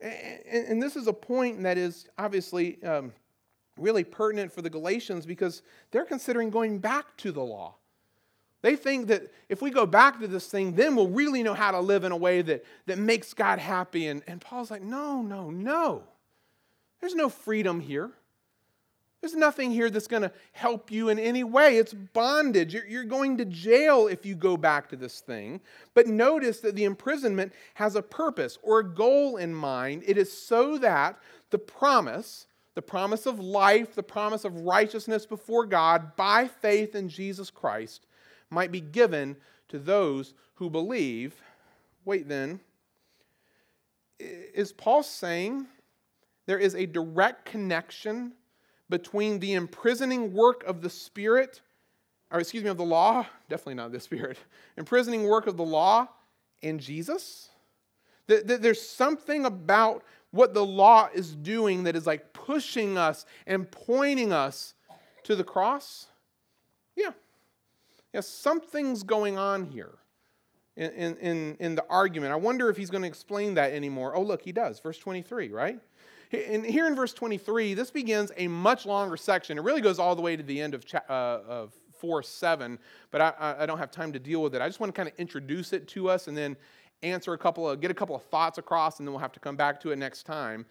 And 0.00 0.82
this 0.82 0.96
is 0.96 1.06
a 1.06 1.12
point 1.12 1.62
that 1.62 1.78
is 1.78 2.08
obviously 2.18 2.82
um, 2.82 3.12
really 3.78 4.04
pertinent 4.04 4.52
for 4.52 4.60
the 4.60 4.70
Galatians 4.70 5.24
because 5.24 5.62
they're 5.90 6.04
considering 6.04 6.50
going 6.50 6.78
back 6.78 7.16
to 7.18 7.32
the 7.32 7.42
law. 7.42 7.76
They 8.62 8.76
think 8.76 9.08
that 9.08 9.32
if 9.48 9.62
we 9.62 9.70
go 9.70 9.86
back 9.86 10.20
to 10.20 10.28
this 10.28 10.46
thing, 10.46 10.74
then 10.74 10.94
we'll 10.94 11.08
really 11.08 11.42
know 11.42 11.54
how 11.54 11.70
to 11.70 11.80
live 11.80 12.04
in 12.04 12.12
a 12.12 12.16
way 12.16 12.42
that, 12.42 12.64
that 12.86 12.98
makes 12.98 13.32
God 13.32 13.58
happy. 13.58 14.06
And, 14.06 14.22
and 14.26 14.40
Paul's 14.40 14.70
like, 14.70 14.82
no, 14.82 15.22
no, 15.22 15.50
no. 15.50 16.04
There's 17.00 17.14
no 17.14 17.30
freedom 17.30 17.80
here. 17.80 18.10
There's 19.20 19.34
nothing 19.34 19.70
here 19.70 19.90
that's 19.90 20.06
going 20.06 20.22
to 20.22 20.32
help 20.52 20.90
you 20.90 21.10
in 21.10 21.18
any 21.18 21.44
way. 21.44 21.76
It's 21.76 21.92
bondage. 21.92 22.72
You're, 22.72 22.86
you're 22.86 23.04
going 23.04 23.36
to 23.38 23.44
jail 23.44 24.06
if 24.06 24.24
you 24.24 24.34
go 24.34 24.56
back 24.56 24.88
to 24.90 24.96
this 24.96 25.20
thing. 25.20 25.60
But 25.94 26.06
notice 26.06 26.60
that 26.60 26.74
the 26.74 26.84
imprisonment 26.84 27.52
has 27.74 27.96
a 27.96 28.02
purpose 28.02 28.58
or 28.62 28.80
a 28.80 28.88
goal 28.88 29.36
in 29.36 29.54
mind. 29.54 30.04
It 30.06 30.16
is 30.16 30.32
so 30.32 30.78
that 30.78 31.18
the 31.50 31.58
promise, 31.58 32.46
the 32.74 32.82
promise 32.82 33.26
of 33.26 33.40
life, 33.40 33.94
the 33.94 34.02
promise 34.02 34.46
of 34.46 34.60
righteousness 34.60 35.26
before 35.26 35.66
God 35.66 36.16
by 36.16 36.48
faith 36.48 36.94
in 36.94 37.08
Jesus 37.08 37.50
Christ, 37.50 38.06
might 38.50 38.72
be 38.72 38.80
given 38.80 39.36
to 39.68 39.78
those 39.78 40.34
who 40.54 40.68
believe. 40.68 41.34
Wait, 42.04 42.28
then, 42.28 42.60
is 44.18 44.72
Paul 44.72 45.02
saying 45.02 45.66
there 46.46 46.58
is 46.58 46.74
a 46.74 46.86
direct 46.86 47.44
connection 47.44 48.32
between 48.88 49.38
the 49.38 49.54
imprisoning 49.54 50.32
work 50.32 50.64
of 50.64 50.82
the 50.82 50.90
Spirit, 50.90 51.60
or 52.30 52.40
excuse 52.40 52.64
me, 52.64 52.70
of 52.70 52.76
the 52.76 52.84
law, 52.84 53.24
definitely 53.48 53.74
not 53.74 53.92
the 53.92 54.00
Spirit, 54.00 54.38
imprisoning 54.76 55.24
work 55.24 55.46
of 55.46 55.56
the 55.56 55.64
law 55.64 56.08
and 56.62 56.80
Jesus? 56.80 57.48
That 58.26 58.62
There's 58.62 58.80
something 58.80 59.46
about 59.46 60.04
what 60.30 60.54
the 60.54 60.64
law 60.64 61.08
is 61.12 61.34
doing 61.34 61.84
that 61.84 61.96
is 61.96 62.06
like 62.06 62.32
pushing 62.32 62.96
us 62.96 63.26
and 63.46 63.70
pointing 63.70 64.32
us 64.32 64.74
to 65.24 65.34
the 65.34 65.44
cross? 65.44 66.06
Yeah, 66.96 67.10
yeah, 68.12 68.20
something's 68.20 69.02
going 69.02 69.38
on 69.38 69.66
here 69.66 69.98
in, 70.76 71.16
in, 71.16 71.56
in 71.60 71.74
the 71.74 71.84
argument. 71.88 72.32
I 72.32 72.36
wonder 72.36 72.70
if 72.70 72.76
he's 72.76 72.90
going 72.90 73.02
to 73.02 73.08
explain 73.08 73.54
that 73.54 73.72
anymore. 73.72 74.16
Oh, 74.16 74.22
look, 74.22 74.42
he 74.42 74.52
does. 74.52 74.80
Verse 74.80 74.98
23, 74.98 75.50
right? 75.50 75.78
And 76.32 76.64
here 76.64 76.86
in 76.86 76.94
verse 76.94 77.12
23, 77.12 77.74
this 77.74 77.90
begins 77.90 78.30
a 78.36 78.48
much 78.48 78.86
longer 78.86 79.16
section. 79.16 79.58
It 79.58 79.62
really 79.62 79.80
goes 79.80 79.98
all 79.98 80.14
the 80.14 80.22
way 80.22 80.36
to 80.36 80.42
the 80.42 80.60
end 80.60 80.74
of, 80.74 80.84
uh, 80.94 81.12
of 81.12 81.72
4 81.98 82.22
7, 82.22 82.78
but 83.10 83.20
I, 83.20 83.56
I 83.60 83.66
don't 83.66 83.78
have 83.78 83.90
time 83.90 84.12
to 84.12 84.18
deal 84.18 84.42
with 84.42 84.54
it. 84.54 84.62
I 84.62 84.68
just 84.68 84.80
want 84.80 84.94
to 84.94 84.96
kind 84.96 85.08
of 85.08 85.14
introduce 85.18 85.72
it 85.72 85.88
to 85.88 86.08
us 86.08 86.28
and 86.28 86.36
then 86.36 86.56
answer 87.02 87.32
a 87.32 87.38
couple 87.38 87.68
of, 87.68 87.80
get 87.80 87.90
a 87.90 87.94
couple 87.94 88.14
of 88.14 88.22
thoughts 88.24 88.58
across, 88.58 88.98
and 88.98 89.08
then 89.08 89.12
we'll 89.12 89.20
have 89.20 89.32
to 89.32 89.40
come 89.40 89.56
back 89.56 89.80
to 89.80 89.90
it 89.90 89.96
next 89.96 90.22
time 90.24 90.66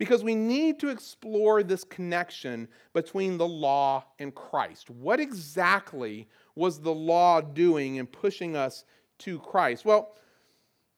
because 0.00 0.24
we 0.24 0.34
need 0.34 0.80
to 0.80 0.88
explore 0.88 1.62
this 1.62 1.84
connection 1.84 2.66
between 2.94 3.36
the 3.36 3.46
law 3.46 4.02
and 4.18 4.34
Christ. 4.34 4.88
What 4.88 5.20
exactly 5.20 6.26
was 6.54 6.80
the 6.80 6.94
law 6.94 7.42
doing 7.42 7.96
in 7.96 8.06
pushing 8.06 8.56
us 8.56 8.86
to 9.18 9.38
Christ? 9.40 9.84
Well, 9.84 10.16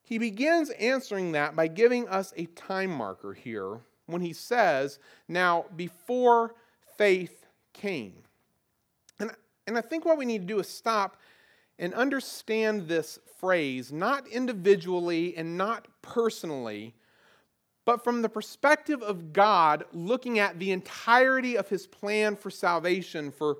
he 0.05 0.19
begins 0.19 0.71
answering 0.71 1.33
that 1.33 1.57
by 1.57 1.67
giving 1.67 2.07
us 2.07 2.33
a 2.37 2.47
time 2.47 2.93
marker 2.93 3.33
here 3.33 3.81
when 4.07 4.23
he 4.23 4.33
says, 4.33 5.01
Now, 5.27 5.65
before 5.75 6.55
faith 6.97 7.45
came. 7.73 8.15
And, 9.19 9.33
and 9.67 9.77
I 9.77 9.81
think 9.81 10.05
what 10.05 10.17
we 10.17 10.27
need 10.27 10.43
to 10.43 10.55
do 10.55 10.61
is 10.61 10.69
stop 10.69 11.17
and 11.77 11.93
understand 11.93 12.87
this 12.87 13.19
phrase, 13.41 13.91
not 13.91 14.29
individually 14.29 15.37
and 15.37 15.59
not 15.59 15.88
personally, 16.03 16.95
but 17.85 18.05
from 18.05 18.23
the 18.23 18.29
perspective 18.29 19.03
of 19.03 19.33
God, 19.33 19.85
looking 19.92 20.38
at 20.38 20.59
the 20.59 20.71
entirety 20.71 21.57
of 21.57 21.68
his 21.68 21.87
plan 21.87 22.37
for 22.37 22.51
salvation 22.51 23.31
for, 23.31 23.59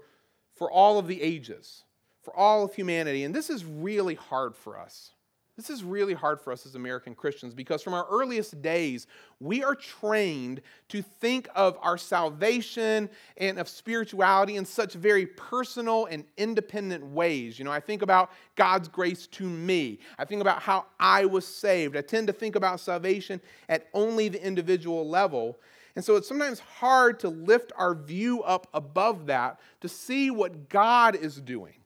for 0.54 0.70
all 0.70 0.98
of 0.98 1.06
the 1.06 1.20
ages, 1.22 1.85
for 2.22 2.37
all 2.37 2.64
of 2.64 2.74
humanity. 2.74 3.24
And 3.24 3.35
this 3.35 3.50
is 3.50 3.64
really 3.64 4.14
hard 4.14 4.54
for 4.54 4.78
us. 4.78 5.11
This 5.56 5.68
is 5.68 5.84
really 5.84 6.14
hard 6.14 6.40
for 6.40 6.50
us 6.50 6.64
as 6.64 6.76
American 6.76 7.14
Christians 7.14 7.52
because 7.52 7.82
from 7.82 7.92
our 7.92 8.06
earliest 8.10 8.62
days, 8.62 9.06
we 9.38 9.62
are 9.62 9.74
trained 9.74 10.62
to 10.88 11.02
think 11.02 11.46
of 11.54 11.76
our 11.82 11.98
salvation 11.98 13.10
and 13.36 13.58
of 13.58 13.68
spirituality 13.68 14.56
in 14.56 14.64
such 14.64 14.94
very 14.94 15.26
personal 15.26 16.06
and 16.06 16.24
independent 16.38 17.04
ways. 17.04 17.58
You 17.58 17.66
know, 17.66 17.70
I 17.70 17.80
think 17.80 18.00
about 18.00 18.30
God's 18.56 18.88
grace 18.88 19.26
to 19.28 19.44
me, 19.44 19.98
I 20.18 20.24
think 20.24 20.40
about 20.40 20.62
how 20.62 20.86
I 20.98 21.26
was 21.26 21.46
saved. 21.46 21.98
I 21.98 22.00
tend 22.00 22.28
to 22.28 22.32
think 22.32 22.56
about 22.56 22.80
salvation 22.80 23.38
at 23.68 23.88
only 23.92 24.28
the 24.30 24.42
individual 24.42 25.06
level. 25.06 25.60
And 25.96 26.02
so 26.02 26.16
it's 26.16 26.26
sometimes 26.26 26.60
hard 26.60 27.20
to 27.20 27.28
lift 27.28 27.72
our 27.76 27.94
view 27.94 28.42
up 28.42 28.68
above 28.72 29.26
that 29.26 29.60
to 29.82 29.88
see 29.90 30.30
what 30.30 30.70
God 30.70 31.14
is 31.14 31.38
doing 31.38 31.82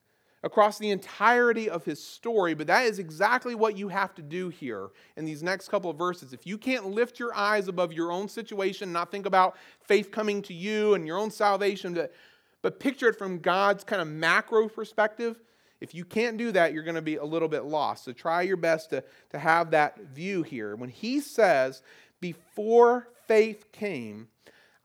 across 0.47 0.79
the 0.79 0.91
entirety 0.91 1.69
of 1.69 1.85
his 1.85 2.01
story, 2.01 2.55
but 2.55 2.69
that 2.69 2.87
is 2.87 3.01
exactly 3.01 3.57
what 3.57 3.77
you 3.77 3.89
have 3.89 4.15
to 4.15 4.23
do 4.23 4.49
here 4.49 4.91
in 5.17 5.25
these 5.25 5.43
next 5.43 5.69
couple 5.69 5.91
of 5.91 5.99
verses. 5.99 6.33
If 6.33 6.47
you 6.47 6.57
can't 6.57 6.87
lift 6.87 7.19
your 7.19 7.35
eyes 7.35 7.67
above 7.67 7.93
your 7.93 8.13
own 8.13 8.29
situation, 8.29 8.93
not 8.93 9.11
think 9.11 9.27
about 9.27 9.57
faith 9.81 10.13
coming 10.13 10.41
to 10.43 10.55
you 10.55 10.95
and 10.95 11.05
your 11.05 11.19
own 11.19 11.33
salvation, 11.33 11.95
but, 11.95 12.15
but 12.63 12.79
picture 12.79 13.09
it 13.09 13.19
from 13.19 13.41
God's 13.41 13.83
kind 13.83 14.01
of 14.01 14.07
macro 14.07 14.69
perspective, 14.69 15.41
if 15.81 15.97
you 15.97 16.05
can't 16.05 16.37
do 16.37 16.53
that, 16.53 16.73
you're 16.73 16.85
going 16.85 16.95
to 16.95 17.03
be 17.03 17.17
a 17.17 17.25
little 17.25 17.49
bit 17.49 17.65
lost. 17.65 18.05
So 18.05 18.13
try 18.13 18.43
your 18.43 18.57
best 18.57 18.91
to, 18.91 19.03
to 19.31 19.39
have 19.41 19.73
that 19.73 19.99
view 20.15 20.45
here. 20.45 20.77
When 20.77 20.91
he 20.91 21.19
says, 21.19 21.83
before 22.21 23.09
faith 23.27 23.73
came, 23.73 24.29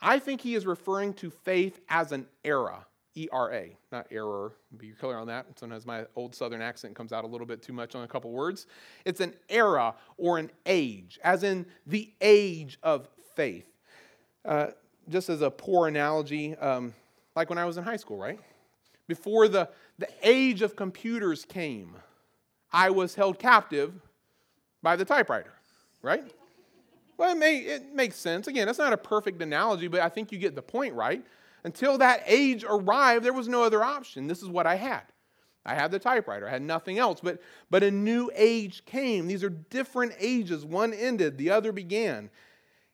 I 0.02 0.17
think 0.17 0.41
he 0.41 0.56
is 0.56 0.65
referring 0.65 1.13
to 1.15 1.30
faith 1.30 1.80
as 1.88 2.12
an 2.12 2.26
era. 2.43 2.88
E 3.15 3.28
R 3.32 3.54
A, 3.54 3.76
not 3.91 4.08
error. 4.12 4.54
Be 4.78 4.91
clear 4.91 5.17
on 5.17 5.28
that. 5.28 5.45
Sometimes 5.60 5.86
my 5.86 6.06
old 6.15 6.34
southern 6.34 6.62
accent 6.62 6.95
comes 6.95 7.12
out 7.12 7.24
a 7.24 7.28
little 7.28 7.47
bit 7.47 7.62
too 7.62 7.74
much 7.74 7.93
on 7.93 8.04
a 8.04 8.08
couple 8.08 8.32
words. 8.32 8.67
It's 9.04 9.19
an 9.19 9.34
era 9.50 9.93
or 10.17 10.38
an 10.38 10.50
age, 10.65 11.19
as 11.24 11.43
in 11.43 11.65
the 11.86 12.12
age 12.21 12.78
of 12.84 13.10
faith. 13.36 13.67
Uh, 14.45 14.67
just 15.10 15.30
as 15.30 15.41
a 15.41 15.52
poor 15.52 15.88
analogy, 15.88 16.56
um, 16.56 16.93
like 17.36 17.50
when 17.50 17.60
I 17.60 17.65
was 17.65 17.78
in 17.78 17.84
high 17.84 17.97
school, 17.97 18.17
right? 18.17 18.39
Before 19.08 19.47
the, 19.47 19.69
the 20.00 20.08
age 20.24 20.62
of 20.62 20.76
computers 20.76 21.43
came, 21.43 21.95
I 22.71 22.91
was 22.91 23.13
held 23.15 23.39
captive 23.39 23.93
by 24.82 24.95
the 24.95 25.04
typewriter, 25.04 25.52
right? 26.02 26.24
Well, 27.17 27.34
it, 27.34 27.38
may, 27.38 27.58
it 27.58 27.93
makes 27.93 28.15
sense. 28.15 28.47
Again, 28.47 28.67
that's 28.67 28.80
not 28.80 28.93
a 28.93 28.97
perfect 28.97 29.41
analogy, 29.41 29.88
but 29.88 30.00
I 30.00 30.08
think 30.08 30.32
you 30.32 30.38
get 30.38 30.56
the 30.56 30.62
point, 30.62 30.95
right? 30.95 31.24
Until 31.63 31.97
that 32.00 32.24
age 32.26 32.65
arrived, 32.67 33.24
there 33.24 33.34
was 33.34 33.47
no 33.47 33.63
other 33.63 33.84
option. 33.84 34.28
This 34.28 34.41
is 34.41 34.50
what 34.50 34.65
I 34.65 34.76
had. 34.76 35.04
I 35.63 35.76
had 35.76 35.91
the 35.91 36.00
typewriter, 36.00 36.47
I 36.47 36.52
had 36.52 36.63
nothing 36.63 36.97
else. 36.97 37.19
But, 37.21 37.39
but 37.69 37.84
a 37.84 37.91
new 37.91 38.32
age 38.36 38.84
came. 38.86 39.28
These 39.28 39.43
are 39.43 39.50
different 39.50 40.13
ages. 40.19 40.65
One 40.65 40.93
ended, 40.93 41.38
the 41.38 41.52
other 41.52 41.71
began. 41.71 42.32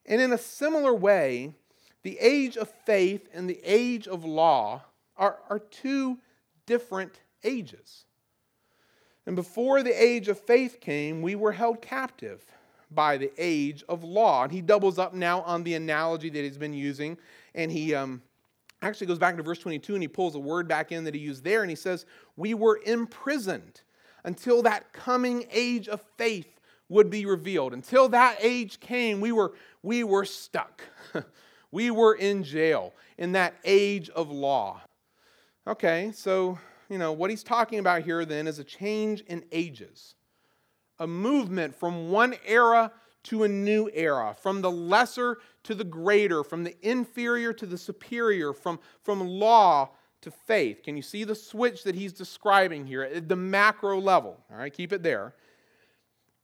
And 0.06 0.20
in 0.20 0.34
a 0.34 0.38
similar 0.38 0.94
way, 0.94 1.54
the 2.04 2.18
age 2.20 2.58
of 2.58 2.70
faith 2.86 3.28
and 3.34 3.50
the 3.50 3.62
age 3.64 4.08
of 4.08 4.26
law 4.26 4.84
are, 5.16 5.38
are 5.50 5.60
two 5.60 6.18
different 6.66 7.22
ages. 7.44 8.06
And 9.26 9.36
before 9.36 9.84
the 9.84 9.92
age 9.92 10.28
of 10.28 10.40
faith 10.40 10.80
came, 10.80 11.22
we 11.22 11.36
were 11.36 11.52
held 11.52 11.82
captive 11.82 12.46
by 12.92 13.18
the 13.18 13.32
age 13.38 13.84
of 13.90 14.04
law. 14.04 14.44
And 14.44 14.52
he 14.52 14.62
doubles 14.62 14.98
up 14.98 15.14
now 15.14 15.42
on 15.42 15.64
the 15.64 15.74
analogy 15.74 16.30
that 16.30 16.44
he's 16.44 16.58
been 16.58 16.74
using, 16.74 17.18
and 17.54 17.72
he 17.72 17.94
um, 17.94 18.22
actually 18.82 19.08
goes 19.08 19.20
back 19.20 19.38
to 19.38 19.44
verse 19.44 19.60
22 19.60 19.94
and 19.94 20.04
he 20.04 20.08
pulls 20.08 20.36
a 20.36 20.40
word 20.40 20.68
back 20.68 20.92
in 20.92 21.04
that 21.06 21.14
he 21.14 21.20
used 21.20 21.44
there, 21.44 21.62
and 21.62 21.70
he 21.70 21.76
says, 21.76 22.06
We 22.36 22.54
were 22.54 22.80
imprisoned 22.86 23.82
until 24.24 24.62
that 24.64 24.94
coming 24.94 25.46
age 25.52 25.88
of 25.88 26.02
faith 26.18 26.60
would 26.90 27.10
be 27.10 27.26
revealed. 27.26 27.74
Until 27.74 28.10
that 28.10 28.38
age 28.42 28.80
came, 28.80 29.20
we 29.20 29.32
were, 29.32 29.54
we 29.84 30.04
were 30.04 30.26
stuck. 30.26 30.82
we 31.72 31.92
were 31.92 32.16
in 32.16 32.44
jail 32.44 32.94
in 33.18 33.34
that 33.34 33.56
age 33.66 34.10
of 34.10 34.30
law. 34.32 34.82
Okay, 35.66 36.12
so, 36.14 36.58
you 36.90 36.98
know, 36.98 37.12
what 37.12 37.30
he's 37.30 37.44
talking 37.44 37.80
about 37.80 38.04
here 38.04 38.24
then 38.24 38.48
is 38.48 38.60
a 38.60 38.64
change 38.64 39.22
in 39.22 39.44
ages 39.52 40.16
a 41.00 41.08
movement 41.08 41.76
from 41.76 42.10
one 42.10 42.36
era 42.46 42.92
to 43.28 43.44
a 43.44 43.48
new 43.48 43.90
era, 43.94 44.36
from 44.42 44.62
the 44.62 44.72
lesser 44.72 45.40
to 45.64 45.76
the 45.76 45.84
greater, 45.84 46.44
from 46.44 46.64
the 46.64 46.76
inferior 46.82 47.52
to 47.52 47.66
the 47.66 47.78
superior, 47.78 48.54
from, 48.54 48.80
from 49.04 49.20
law 49.20 49.90
to 50.22 50.32
faith. 50.32 50.82
Can 50.82 50.96
you 50.96 51.02
see 51.02 51.26
the 51.26 51.36
switch 51.36 51.84
that 51.84 51.96
he's 51.96 52.14
describing 52.14 52.88
here 52.88 53.04
at 53.04 53.28
the 53.28 53.36
macro 53.36 54.00
level? 54.00 54.38
All 54.50 54.58
right, 54.58 54.74
keep 54.74 54.94
it 54.94 55.04
there. 55.04 55.36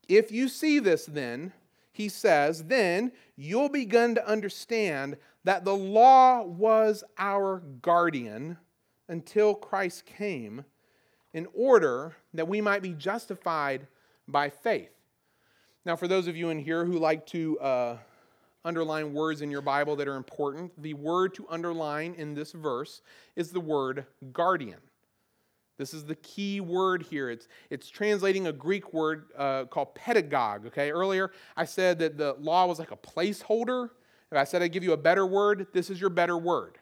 If 0.09 0.31
you 0.31 0.49
see 0.49 0.79
this, 0.79 1.05
then, 1.05 1.53
he 1.93 2.09
says, 2.09 2.65
then 2.65 3.13
you'll 3.37 3.69
begin 3.69 4.15
to 4.15 4.27
understand 4.27 5.15
that 5.45 5.63
the 5.63 5.75
law 5.75 6.43
was 6.43 7.03
our 7.17 7.63
guardian 7.81 8.57
until 9.07 9.55
Christ 9.55 10.05
came 10.05 10.65
in 11.33 11.47
order 11.53 12.15
that 12.33 12.47
we 12.47 12.59
might 12.59 12.81
be 12.81 12.93
justified 12.93 13.87
by 14.27 14.49
faith. 14.49 14.89
Now, 15.85 15.95
for 15.95 16.07
those 16.07 16.27
of 16.27 16.37
you 16.37 16.49
in 16.49 16.59
here 16.59 16.85
who 16.85 16.97
like 16.97 17.25
to 17.27 17.59
uh, 17.59 17.97
underline 18.63 19.13
words 19.13 19.41
in 19.41 19.51
your 19.51 19.61
Bible 19.61 19.95
that 19.97 20.07
are 20.07 20.15
important, 20.15 20.71
the 20.81 20.93
word 20.93 21.33
to 21.35 21.45
underline 21.49 22.15
in 22.17 22.33
this 22.33 22.53
verse 22.53 23.01
is 23.35 23.51
the 23.51 23.59
word 23.59 24.05
guardian. 24.31 24.79
This 25.77 25.93
is 25.93 26.05
the 26.05 26.15
key 26.15 26.61
word 26.61 27.03
here. 27.03 27.29
It's, 27.29 27.47
it's 27.69 27.89
translating 27.89 28.47
a 28.47 28.53
Greek 28.53 28.93
word 28.93 29.25
uh, 29.37 29.65
called 29.65 29.93
pedagogue. 29.95 30.67
Okay, 30.67 30.91
earlier 30.91 31.31
I 31.57 31.65
said 31.65 31.99
that 31.99 32.17
the 32.17 32.37
law 32.39 32.65
was 32.65 32.79
like 32.79 32.91
a 32.91 32.97
placeholder. 32.97 33.89
If 34.31 34.37
I 34.37 34.45
said 34.45 34.61
I'd 34.61 34.71
give 34.71 34.83
you 34.83 34.93
a 34.93 34.97
better 34.97 35.25
word, 35.25 35.67
this 35.73 35.89
is 35.89 35.99
your 35.99 36.09
better 36.09 36.37
word 36.37 36.77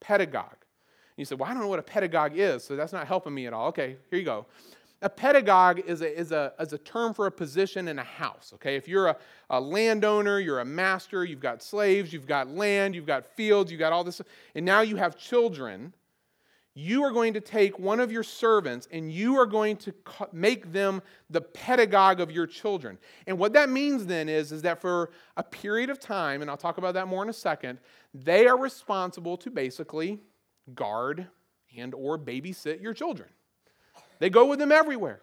pedagogue. 0.00 0.50
And 0.50 1.18
you 1.18 1.24
said, 1.24 1.38
Well, 1.38 1.48
I 1.48 1.54
don't 1.54 1.62
know 1.62 1.68
what 1.68 1.78
a 1.78 1.84
pedagogue 1.84 2.32
is, 2.34 2.64
so 2.64 2.76
that's 2.76 2.92
not 2.92 3.06
helping 3.06 3.34
me 3.34 3.46
at 3.46 3.52
all. 3.52 3.68
Okay, 3.68 3.96
here 4.10 4.18
you 4.18 4.24
go. 4.24 4.46
A 5.04 5.10
pedagogue 5.10 5.80
is 5.86 6.00
a, 6.00 6.18
is, 6.18 6.32
a, 6.32 6.54
is 6.58 6.72
a 6.72 6.78
term 6.78 7.12
for 7.12 7.26
a 7.26 7.30
position 7.30 7.88
in 7.88 7.98
a 7.98 8.04
house, 8.04 8.52
okay? 8.54 8.74
If 8.74 8.88
you're 8.88 9.08
a, 9.08 9.16
a 9.50 9.60
landowner, 9.60 10.40
you're 10.40 10.60
a 10.60 10.64
master, 10.64 11.26
you've 11.26 11.40
got 11.40 11.62
slaves, 11.62 12.10
you've 12.10 12.26
got 12.26 12.48
land, 12.48 12.94
you've 12.94 13.04
got 13.04 13.26
fields, 13.26 13.70
you've 13.70 13.80
got 13.80 13.92
all 13.92 14.02
this, 14.02 14.22
and 14.54 14.64
now 14.64 14.80
you 14.80 14.96
have 14.96 15.18
children, 15.18 15.92
you 16.72 17.04
are 17.04 17.12
going 17.12 17.34
to 17.34 17.40
take 17.42 17.78
one 17.78 18.00
of 18.00 18.10
your 18.10 18.22
servants 18.22 18.88
and 18.90 19.12
you 19.12 19.36
are 19.36 19.44
going 19.44 19.76
to 19.76 19.92
make 20.32 20.72
them 20.72 21.02
the 21.28 21.42
pedagogue 21.42 22.18
of 22.18 22.32
your 22.32 22.46
children. 22.46 22.96
And 23.26 23.38
what 23.38 23.52
that 23.52 23.68
means 23.68 24.06
then 24.06 24.30
is, 24.30 24.52
is 24.52 24.62
that 24.62 24.80
for 24.80 25.10
a 25.36 25.42
period 25.42 25.90
of 25.90 26.00
time, 26.00 26.40
and 26.40 26.50
I'll 26.50 26.56
talk 26.56 26.78
about 26.78 26.94
that 26.94 27.08
more 27.08 27.22
in 27.22 27.28
a 27.28 27.34
second, 27.34 27.78
they 28.14 28.46
are 28.46 28.58
responsible 28.58 29.36
to 29.36 29.50
basically 29.50 30.18
guard 30.74 31.26
and 31.76 31.92
or 31.92 32.18
babysit 32.18 32.80
your 32.80 32.94
children. 32.94 33.28
They 34.18 34.30
go 34.30 34.46
with 34.46 34.58
them 34.58 34.72
everywhere, 34.72 35.20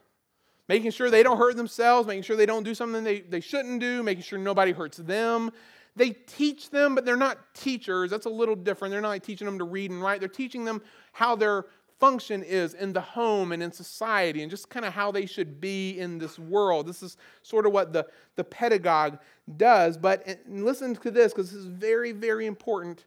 making 0.67 0.91
sure 0.91 1.09
they 1.09 1.23
don't 1.23 1.37
hurt 1.37 1.55
themselves, 1.55 2.07
making 2.07 2.23
sure 2.23 2.35
they 2.35 2.45
don't 2.45 2.63
do 2.63 2.75
something 2.75 3.03
they, 3.03 3.21
they 3.21 3.39
shouldn't 3.39 3.79
do, 3.79 4.03
making 4.03 4.23
sure 4.23 4.39
nobody 4.39 4.71
hurts 4.71 4.97
them. 4.97 5.51
They 5.95 6.11
teach 6.11 6.69
them, 6.69 6.95
but 6.95 7.05
they're 7.05 7.17
not 7.17 7.53
teachers. 7.53 8.11
That's 8.11 8.25
a 8.25 8.29
little 8.29 8.55
different. 8.55 8.91
They're 8.91 9.01
not 9.01 9.09
like 9.09 9.23
teaching 9.23 9.45
them 9.45 9.57
to 9.59 9.65
read 9.65 9.91
and 9.91 10.01
write. 10.01 10.21
They're 10.21 10.29
teaching 10.29 10.63
them 10.63 10.81
how 11.11 11.35
their 11.35 11.65
function 11.99 12.41
is 12.41 12.73
in 12.73 12.91
the 12.93 13.01
home 13.01 13.51
and 13.51 13.61
in 13.61 13.71
society 13.71 14.41
and 14.41 14.49
just 14.49 14.69
kind 14.69 14.85
of 14.85 14.91
how 14.91 15.11
they 15.11 15.25
should 15.25 15.61
be 15.61 15.99
in 15.99 16.17
this 16.17 16.39
world. 16.39 16.87
This 16.87 17.03
is 17.03 17.15
sort 17.43 17.67
of 17.67 17.73
what 17.73 17.93
the, 17.93 18.07
the 18.37 18.43
pedagogue 18.43 19.19
does. 19.57 19.97
But 19.97 20.23
eh, 20.25 20.35
listen 20.47 20.95
to 20.95 21.11
this 21.11 21.31
because 21.31 21.51
this 21.51 21.59
is 21.59 21.67
very, 21.67 22.11
very 22.11 22.47
important. 22.47 23.05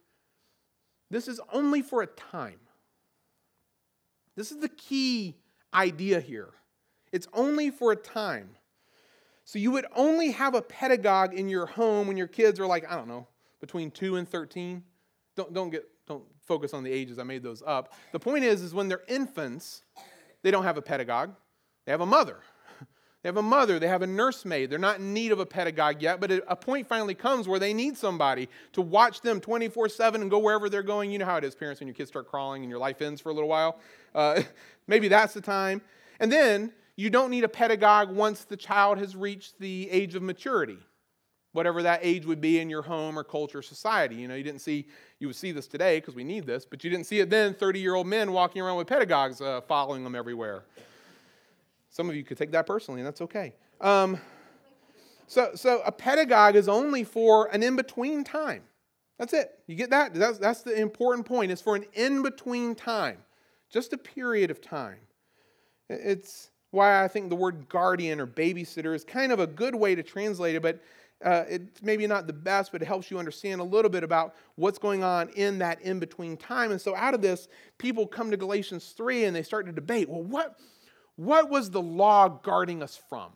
This 1.10 1.26
is 1.26 1.40
only 1.52 1.82
for 1.82 2.02
a 2.02 2.06
time. 2.06 2.60
This 4.36 4.52
is 4.52 4.58
the 4.58 4.68
key 4.68 5.34
idea 5.74 6.20
here. 6.20 6.50
It's 7.12 7.28
only 7.32 7.70
for 7.70 7.92
a 7.92 7.96
time. 7.96 8.50
So 9.44 9.58
you 9.58 9.70
would 9.72 9.86
only 9.94 10.30
have 10.32 10.54
a 10.54 10.62
pedagogue 10.62 11.34
in 11.34 11.48
your 11.48 11.66
home 11.66 12.08
when 12.08 12.16
your 12.16 12.26
kids 12.26 12.58
are 12.58 12.66
like, 12.66 12.90
I 12.90 12.96
don't 12.96 13.08
know, 13.08 13.26
between 13.60 13.90
2 13.90 14.16
and 14.16 14.28
13. 14.28 14.82
Don't, 15.36 15.52
don't 15.52 15.70
get 15.70 15.84
don't 16.06 16.24
focus 16.42 16.74
on 16.74 16.84
the 16.84 16.92
ages. 16.92 17.18
I 17.18 17.22
made 17.22 17.42
those 17.42 17.62
up. 17.66 17.94
The 18.12 18.20
point 18.20 18.44
is 18.44 18.62
is 18.62 18.74
when 18.74 18.88
they're 18.88 19.04
infants, 19.08 19.82
they 20.42 20.50
don't 20.50 20.64
have 20.64 20.76
a 20.76 20.82
pedagogue. 20.82 21.34
They 21.86 21.92
have 21.92 22.00
a 22.00 22.06
mother. 22.06 22.38
They 23.24 23.28
have 23.28 23.38
a 23.38 23.42
mother, 23.42 23.78
they 23.78 23.88
have 23.88 24.02
a 24.02 24.06
nursemaid. 24.06 24.68
They're 24.68 24.78
not 24.78 24.98
in 24.98 25.14
need 25.14 25.32
of 25.32 25.40
a 25.40 25.46
pedagogue 25.46 26.02
yet, 26.02 26.20
but 26.20 26.30
a 26.30 26.54
point 26.54 26.86
finally 26.86 27.14
comes 27.14 27.48
where 27.48 27.58
they 27.58 27.72
need 27.72 27.96
somebody 27.96 28.50
to 28.74 28.82
watch 28.82 29.22
them 29.22 29.40
24 29.40 29.88
7 29.88 30.20
and 30.20 30.30
go 30.30 30.38
wherever 30.38 30.68
they're 30.68 30.82
going. 30.82 31.10
You 31.10 31.18
know 31.18 31.24
how 31.24 31.38
it 31.38 31.44
is, 31.44 31.54
parents, 31.54 31.80
when 31.80 31.88
your 31.88 31.94
kids 31.94 32.10
start 32.10 32.28
crawling 32.28 32.64
and 32.64 32.68
your 32.68 32.78
life 32.78 33.00
ends 33.00 33.22
for 33.22 33.30
a 33.30 33.32
little 33.32 33.48
while. 33.48 33.78
Uh, 34.14 34.42
maybe 34.86 35.08
that's 35.08 35.32
the 35.32 35.40
time. 35.40 35.80
And 36.20 36.30
then 36.30 36.70
you 36.96 37.08
don't 37.08 37.30
need 37.30 37.44
a 37.44 37.48
pedagogue 37.48 38.10
once 38.10 38.44
the 38.44 38.58
child 38.58 38.98
has 38.98 39.16
reached 39.16 39.58
the 39.58 39.90
age 39.90 40.14
of 40.14 40.22
maturity, 40.22 40.76
whatever 41.52 41.82
that 41.82 42.00
age 42.02 42.26
would 42.26 42.42
be 42.42 42.60
in 42.60 42.68
your 42.68 42.82
home 42.82 43.18
or 43.18 43.24
culture 43.24 43.60
or 43.60 43.62
society. 43.62 44.16
You 44.16 44.28
know, 44.28 44.34
you 44.34 44.44
didn't 44.44 44.60
see, 44.60 44.86
you 45.18 45.28
would 45.28 45.36
see 45.36 45.50
this 45.50 45.66
today 45.66 45.98
because 45.98 46.14
we 46.14 46.24
need 46.24 46.44
this, 46.44 46.66
but 46.66 46.84
you 46.84 46.90
didn't 46.90 47.06
see 47.06 47.20
it 47.20 47.30
then 47.30 47.54
30 47.54 47.80
year 47.80 47.94
old 47.94 48.06
men 48.06 48.32
walking 48.32 48.60
around 48.60 48.76
with 48.76 48.86
pedagogues 48.86 49.40
uh, 49.40 49.62
following 49.62 50.04
them 50.04 50.14
everywhere. 50.14 50.64
Some 51.94 52.10
of 52.10 52.16
you 52.16 52.24
could 52.24 52.36
take 52.36 52.50
that 52.50 52.66
personally, 52.66 53.02
and 53.02 53.06
that's 53.06 53.20
okay. 53.20 53.54
Um, 53.80 54.18
so, 55.28 55.52
so 55.54 55.80
a 55.86 55.92
pedagogue 55.92 56.56
is 56.56 56.68
only 56.68 57.04
for 57.04 57.46
an 57.52 57.62
in 57.62 57.76
between 57.76 58.24
time. 58.24 58.62
That's 59.16 59.32
it. 59.32 59.60
You 59.68 59.76
get 59.76 59.90
that? 59.90 60.12
That's, 60.12 60.38
that's 60.38 60.62
the 60.62 60.74
important 60.74 61.24
point. 61.24 61.52
It's 61.52 61.62
for 61.62 61.76
an 61.76 61.84
in 61.92 62.24
between 62.24 62.74
time, 62.74 63.18
just 63.70 63.92
a 63.92 63.96
period 63.96 64.50
of 64.50 64.60
time. 64.60 64.98
It's 65.88 66.50
why 66.72 67.04
I 67.04 67.06
think 67.06 67.28
the 67.28 67.36
word 67.36 67.68
guardian 67.68 68.20
or 68.20 68.26
babysitter 68.26 68.92
is 68.92 69.04
kind 69.04 69.30
of 69.30 69.38
a 69.38 69.46
good 69.46 69.76
way 69.76 69.94
to 69.94 70.02
translate 70.02 70.56
it, 70.56 70.62
but 70.62 70.80
uh, 71.24 71.44
it's 71.48 71.80
maybe 71.80 72.08
not 72.08 72.26
the 72.26 72.32
best, 72.32 72.72
but 72.72 72.82
it 72.82 72.86
helps 72.86 73.08
you 73.08 73.20
understand 73.20 73.60
a 73.60 73.64
little 73.64 73.88
bit 73.88 74.02
about 74.02 74.34
what's 74.56 74.78
going 74.78 75.04
on 75.04 75.28
in 75.36 75.60
that 75.60 75.80
in 75.82 76.00
between 76.00 76.36
time. 76.36 76.72
And 76.72 76.80
so, 76.80 76.96
out 76.96 77.14
of 77.14 77.22
this, 77.22 77.46
people 77.78 78.04
come 78.04 78.32
to 78.32 78.36
Galatians 78.36 78.94
3 78.96 79.26
and 79.26 79.36
they 79.36 79.44
start 79.44 79.66
to 79.66 79.72
debate 79.72 80.08
well, 80.08 80.24
what, 80.24 80.58
what 81.16 81.50
was 81.50 81.70
the 81.70 81.82
law 81.82 82.28
guarding 82.28 82.82
us 82.82 83.00
from? 83.08 83.32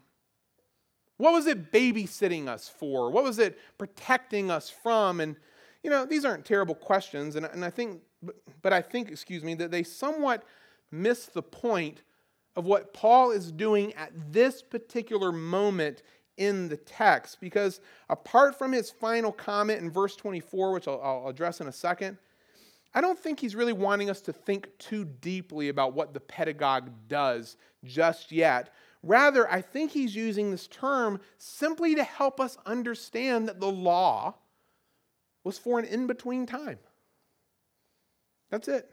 What 1.16 1.32
was 1.32 1.46
it 1.46 1.72
babysitting 1.72 2.48
us 2.48 2.68
for? 2.68 3.10
What 3.10 3.24
was 3.24 3.38
it 3.38 3.58
protecting 3.76 4.50
us 4.50 4.70
from? 4.70 5.20
And, 5.20 5.36
you 5.82 5.90
know, 5.90 6.04
these 6.04 6.24
aren't 6.24 6.44
terrible 6.44 6.74
questions. 6.74 7.36
And, 7.36 7.44
and 7.46 7.64
I 7.64 7.70
think, 7.70 8.00
but 8.62 8.72
I 8.72 8.80
think, 8.80 9.10
excuse 9.10 9.42
me, 9.42 9.54
that 9.54 9.70
they 9.70 9.82
somewhat 9.82 10.44
miss 10.90 11.26
the 11.26 11.42
point 11.42 12.02
of 12.56 12.64
what 12.64 12.92
Paul 12.92 13.32
is 13.32 13.52
doing 13.52 13.92
at 13.94 14.12
this 14.32 14.62
particular 14.62 15.32
moment 15.32 16.02
in 16.36 16.68
the 16.68 16.76
text. 16.76 17.40
Because 17.40 17.80
apart 18.08 18.56
from 18.56 18.72
his 18.72 18.90
final 18.90 19.32
comment 19.32 19.80
in 19.80 19.90
verse 19.90 20.16
24, 20.16 20.72
which 20.72 20.88
I'll, 20.88 21.00
I'll 21.02 21.28
address 21.28 21.60
in 21.60 21.66
a 21.66 21.72
second, 21.72 22.16
I 22.98 23.00
don't 23.00 23.16
think 23.16 23.38
he's 23.38 23.54
really 23.54 23.72
wanting 23.72 24.10
us 24.10 24.20
to 24.22 24.32
think 24.32 24.76
too 24.76 25.04
deeply 25.04 25.68
about 25.68 25.94
what 25.94 26.12
the 26.12 26.18
pedagogue 26.18 26.90
does 27.06 27.56
just 27.84 28.32
yet. 28.32 28.74
Rather, 29.04 29.48
I 29.48 29.60
think 29.60 29.92
he's 29.92 30.16
using 30.16 30.50
this 30.50 30.66
term 30.66 31.20
simply 31.36 31.94
to 31.94 32.02
help 32.02 32.40
us 32.40 32.58
understand 32.66 33.46
that 33.46 33.60
the 33.60 33.70
law 33.70 34.34
was 35.44 35.58
for 35.58 35.78
an 35.78 35.84
in 35.84 36.08
between 36.08 36.44
time. 36.44 36.80
That's 38.50 38.66
it. 38.66 38.90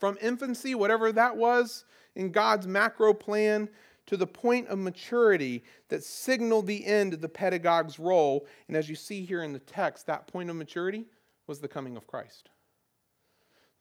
From 0.00 0.16
infancy, 0.22 0.74
whatever 0.74 1.12
that 1.12 1.36
was 1.36 1.84
in 2.14 2.32
God's 2.32 2.66
macro 2.66 3.12
plan, 3.12 3.68
to 4.06 4.16
the 4.16 4.26
point 4.26 4.68
of 4.68 4.78
maturity 4.78 5.64
that 5.90 6.02
signaled 6.02 6.66
the 6.66 6.86
end 6.86 7.12
of 7.12 7.20
the 7.20 7.28
pedagogue's 7.28 7.98
role. 7.98 8.46
And 8.68 8.76
as 8.76 8.88
you 8.88 8.96
see 8.96 9.22
here 9.22 9.42
in 9.42 9.52
the 9.52 9.58
text, 9.58 10.06
that 10.06 10.28
point 10.28 10.48
of 10.48 10.56
maturity 10.56 11.04
was 11.46 11.60
the 11.60 11.68
coming 11.68 11.98
of 11.98 12.06
Christ. 12.06 12.48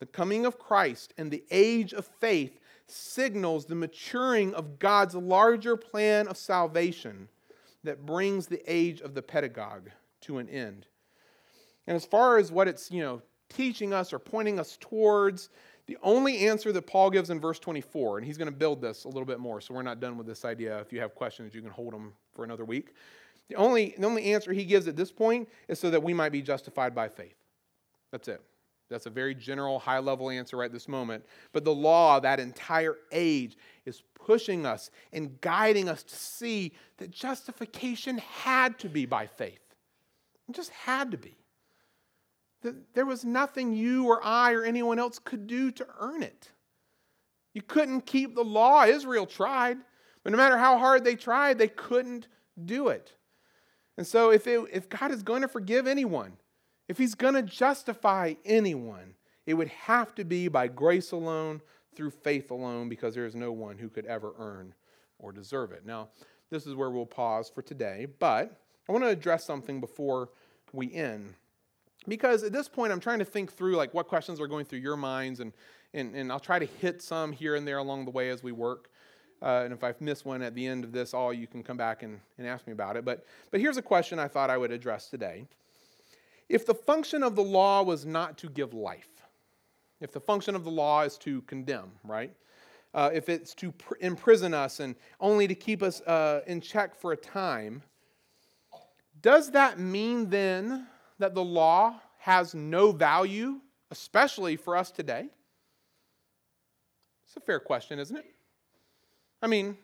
The 0.01 0.07
coming 0.07 0.47
of 0.47 0.57
Christ 0.57 1.13
and 1.19 1.29
the 1.29 1.43
age 1.51 1.93
of 1.93 2.07
faith 2.19 2.59
signals 2.87 3.67
the 3.67 3.75
maturing 3.75 4.51
of 4.55 4.79
God's 4.79 5.13
larger 5.13 5.77
plan 5.77 6.27
of 6.27 6.37
salvation 6.37 7.27
that 7.83 8.03
brings 8.03 8.47
the 8.47 8.63
age 8.65 9.01
of 9.01 9.13
the 9.13 9.21
pedagogue 9.21 9.91
to 10.21 10.39
an 10.39 10.49
end. 10.49 10.87
And 11.85 11.95
as 11.95 12.03
far 12.03 12.39
as 12.39 12.51
what 12.51 12.67
it's, 12.67 12.89
you 12.89 13.03
know, 13.03 13.21
teaching 13.47 13.93
us 13.93 14.11
or 14.11 14.17
pointing 14.17 14.59
us 14.59 14.75
towards, 14.81 15.49
the 15.85 15.99
only 16.01 16.47
answer 16.47 16.71
that 16.71 16.87
Paul 16.87 17.11
gives 17.11 17.29
in 17.29 17.39
verse 17.39 17.59
24, 17.59 18.17
and 18.17 18.25
he's 18.25 18.39
going 18.39 18.51
to 18.51 18.57
build 18.57 18.81
this 18.81 19.03
a 19.03 19.07
little 19.07 19.25
bit 19.25 19.39
more, 19.39 19.61
so 19.61 19.75
we're 19.75 19.83
not 19.83 19.99
done 19.99 20.17
with 20.17 20.25
this 20.25 20.45
idea. 20.45 20.79
If 20.79 20.91
you 20.91 20.99
have 20.99 21.13
questions, 21.13 21.53
you 21.53 21.61
can 21.61 21.69
hold 21.69 21.93
them 21.93 22.13
for 22.33 22.43
another 22.43 22.65
week. 22.65 22.95
The 23.49 23.55
only, 23.55 23.93
the 23.99 24.07
only 24.07 24.33
answer 24.33 24.51
he 24.51 24.65
gives 24.65 24.87
at 24.87 24.95
this 24.95 25.11
point 25.11 25.47
is 25.67 25.79
so 25.79 25.91
that 25.91 26.01
we 26.01 26.11
might 26.11 26.31
be 26.31 26.41
justified 26.41 26.95
by 26.95 27.07
faith. 27.07 27.35
That's 28.11 28.27
it. 28.27 28.41
That's 28.91 29.05
a 29.05 29.09
very 29.11 29.33
general, 29.33 29.79
high 29.79 29.99
level 29.99 30.29
answer 30.29 30.57
right 30.57 30.71
this 30.71 30.87
moment. 30.87 31.25
But 31.53 31.63
the 31.63 31.73
law, 31.73 32.19
that 32.19 32.39
entire 32.39 32.97
age, 33.11 33.57
is 33.85 34.03
pushing 34.13 34.65
us 34.65 34.91
and 35.13 35.39
guiding 35.41 35.89
us 35.89 36.03
to 36.03 36.15
see 36.15 36.73
that 36.97 37.09
justification 37.09 38.19
had 38.19 38.77
to 38.79 38.89
be 38.89 39.05
by 39.05 39.27
faith. 39.27 39.61
It 40.47 40.55
just 40.55 40.71
had 40.71 41.11
to 41.11 41.17
be. 41.17 41.35
There 42.93 43.05
was 43.05 43.25
nothing 43.25 43.73
you 43.73 44.05
or 44.07 44.23
I 44.23 44.53
or 44.53 44.63
anyone 44.63 44.99
else 44.99 45.17
could 45.17 45.47
do 45.47 45.71
to 45.71 45.87
earn 45.99 46.21
it. 46.21 46.51
You 47.53 47.61
couldn't 47.61 48.05
keep 48.05 48.35
the 48.35 48.43
law. 48.43 48.83
Israel 48.83 49.25
tried, 49.25 49.77
but 50.23 50.31
no 50.31 50.37
matter 50.37 50.57
how 50.57 50.77
hard 50.77 51.03
they 51.03 51.15
tried, 51.15 51.57
they 51.57 51.67
couldn't 51.67 52.27
do 52.63 52.89
it. 52.89 53.13
And 53.97 54.05
so, 54.05 54.31
if, 54.31 54.47
it, 54.47 54.59
if 54.71 54.89
God 54.89 55.11
is 55.11 55.23
going 55.23 55.41
to 55.41 55.47
forgive 55.47 55.87
anyone, 55.87 56.33
if 56.91 56.97
He's 56.97 57.15
going 57.15 57.35
to 57.35 57.41
justify 57.41 58.33
anyone, 58.43 59.15
it 59.45 59.53
would 59.53 59.69
have 59.69 60.13
to 60.15 60.25
be 60.25 60.49
by 60.49 60.67
grace 60.67 61.13
alone, 61.13 61.61
through 61.95 62.11
faith 62.11 62.51
alone, 62.51 62.89
because 62.89 63.15
there 63.15 63.25
is 63.25 63.33
no 63.33 63.53
one 63.53 63.77
who 63.77 63.87
could 63.87 64.05
ever 64.05 64.33
earn 64.37 64.73
or 65.17 65.31
deserve 65.31 65.71
it. 65.71 65.85
Now, 65.85 66.09
this 66.49 66.67
is 66.67 66.75
where 66.75 66.91
we'll 66.91 67.05
pause 67.05 67.49
for 67.49 67.61
today, 67.61 68.07
but 68.19 68.59
I 68.89 68.91
want 68.91 69.05
to 69.05 69.09
address 69.09 69.45
something 69.45 69.79
before 69.79 70.31
we 70.73 70.93
end. 70.93 71.35
Because 72.09 72.43
at 72.43 72.51
this 72.51 72.67
point, 72.67 72.91
I'm 72.91 72.99
trying 72.99 73.19
to 73.19 73.25
think 73.25 73.53
through 73.53 73.77
like 73.77 73.93
what 73.93 74.09
questions 74.09 74.41
are 74.41 74.47
going 74.47 74.65
through 74.65 74.79
your 74.79 74.97
minds, 74.97 75.39
and, 75.39 75.53
and, 75.93 76.13
and 76.13 76.29
I'll 76.29 76.41
try 76.41 76.59
to 76.59 76.65
hit 76.65 77.01
some 77.01 77.31
here 77.31 77.55
and 77.55 77.65
there 77.65 77.77
along 77.77 78.03
the 78.03 78.11
way 78.11 78.31
as 78.31 78.43
we 78.43 78.51
work. 78.51 78.89
Uh, 79.41 79.61
and 79.63 79.73
if 79.73 79.81
I've 79.81 80.01
missed 80.01 80.25
one 80.25 80.41
at 80.41 80.55
the 80.55 80.67
end 80.67 80.83
of 80.83 80.91
this, 80.91 81.13
all 81.13 81.33
you 81.33 81.47
can 81.47 81.63
come 81.63 81.77
back 81.77 82.03
and, 82.03 82.19
and 82.37 82.45
ask 82.45 82.67
me 82.67 82.73
about 82.73 82.97
it. 82.97 83.05
But, 83.05 83.25
but 83.49 83.61
here's 83.61 83.77
a 83.77 83.81
question 83.81 84.19
I 84.19 84.27
thought 84.27 84.49
I 84.49 84.57
would 84.57 84.71
address 84.71 85.09
today. 85.09 85.47
If 86.51 86.65
the 86.65 86.75
function 86.75 87.23
of 87.23 87.37
the 87.37 87.43
law 87.43 87.81
was 87.81 88.05
not 88.05 88.37
to 88.39 88.49
give 88.49 88.73
life, 88.73 89.23
if 90.01 90.11
the 90.11 90.19
function 90.19 90.53
of 90.53 90.65
the 90.65 90.69
law 90.69 91.03
is 91.03 91.17
to 91.19 91.41
condemn, 91.43 91.93
right? 92.03 92.33
Uh, 92.93 93.09
if 93.13 93.29
it's 93.29 93.53
to 93.55 93.71
pr- 93.71 93.93
imprison 94.01 94.53
us 94.53 94.81
and 94.81 94.95
only 95.21 95.47
to 95.47 95.55
keep 95.55 95.81
us 95.81 96.01
uh, 96.01 96.41
in 96.47 96.59
check 96.59 96.93
for 96.93 97.13
a 97.13 97.15
time, 97.15 97.81
does 99.21 99.51
that 99.51 99.79
mean 99.79 100.29
then 100.29 100.87
that 101.19 101.33
the 101.33 101.43
law 101.43 101.95
has 102.17 102.53
no 102.53 102.91
value, 102.91 103.61
especially 103.89 104.57
for 104.57 104.75
us 104.75 104.91
today? 104.91 105.29
It's 107.27 107.37
a 107.37 107.39
fair 107.39 107.61
question, 107.61 107.97
isn't 107.97 108.17
it? 108.17 108.25
I 109.41 109.47
mean, 109.47 109.77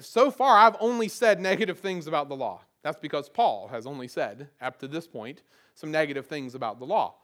so 0.00 0.32
far 0.32 0.58
I've 0.58 0.76
only 0.80 1.06
said 1.06 1.40
negative 1.40 1.78
things 1.78 2.08
about 2.08 2.28
the 2.28 2.34
law. 2.34 2.62
That's 2.82 2.98
because 2.98 3.28
Paul 3.28 3.68
has 3.68 3.86
only 3.86 4.08
said, 4.08 4.48
up 4.60 4.80
to 4.80 4.88
this 4.88 5.06
point, 5.06 5.42
some 5.78 5.92
negative 5.92 6.26
things 6.26 6.54
about 6.54 6.80
the 6.80 6.84
law. 6.84 7.14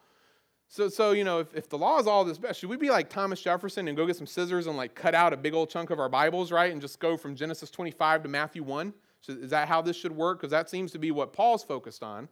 So, 0.68 0.88
so 0.88 1.10
you 1.10 1.24
know, 1.24 1.40
if, 1.40 1.54
if 1.54 1.68
the 1.68 1.76
law 1.76 1.98
is 1.98 2.06
all 2.06 2.24
this 2.24 2.38
best, 2.38 2.60
should 2.60 2.70
we 2.70 2.76
be 2.76 2.88
like 2.88 3.10
Thomas 3.10 3.40
Jefferson 3.40 3.88
and 3.88 3.96
go 3.96 4.06
get 4.06 4.16
some 4.16 4.26
scissors 4.26 4.66
and 4.66 4.76
like 4.76 4.94
cut 4.94 5.14
out 5.14 5.32
a 5.32 5.36
big 5.36 5.54
old 5.54 5.70
chunk 5.70 5.90
of 5.90 5.98
our 5.98 6.08
Bibles, 6.08 6.52
right? 6.52 6.70
And 6.70 6.80
just 6.80 7.00
go 7.00 7.16
from 7.16 7.34
Genesis 7.34 7.70
25 7.70 8.22
to 8.22 8.28
Matthew 8.28 8.62
1? 8.62 8.94
So 9.22 9.32
is 9.32 9.50
that 9.50 9.68
how 9.68 9.82
this 9.82 9.96
should 9.96 10.12
work? 10.12 10.38
Because 10.38 10.52
that 10.52 10.70
seems 10.70 10.92
to 10.92 10.98
be 10.98 11.10
what 11.10 11.32
Paul's 11.32 11.64
focused 11.64 12.02
on. 12.02 12.28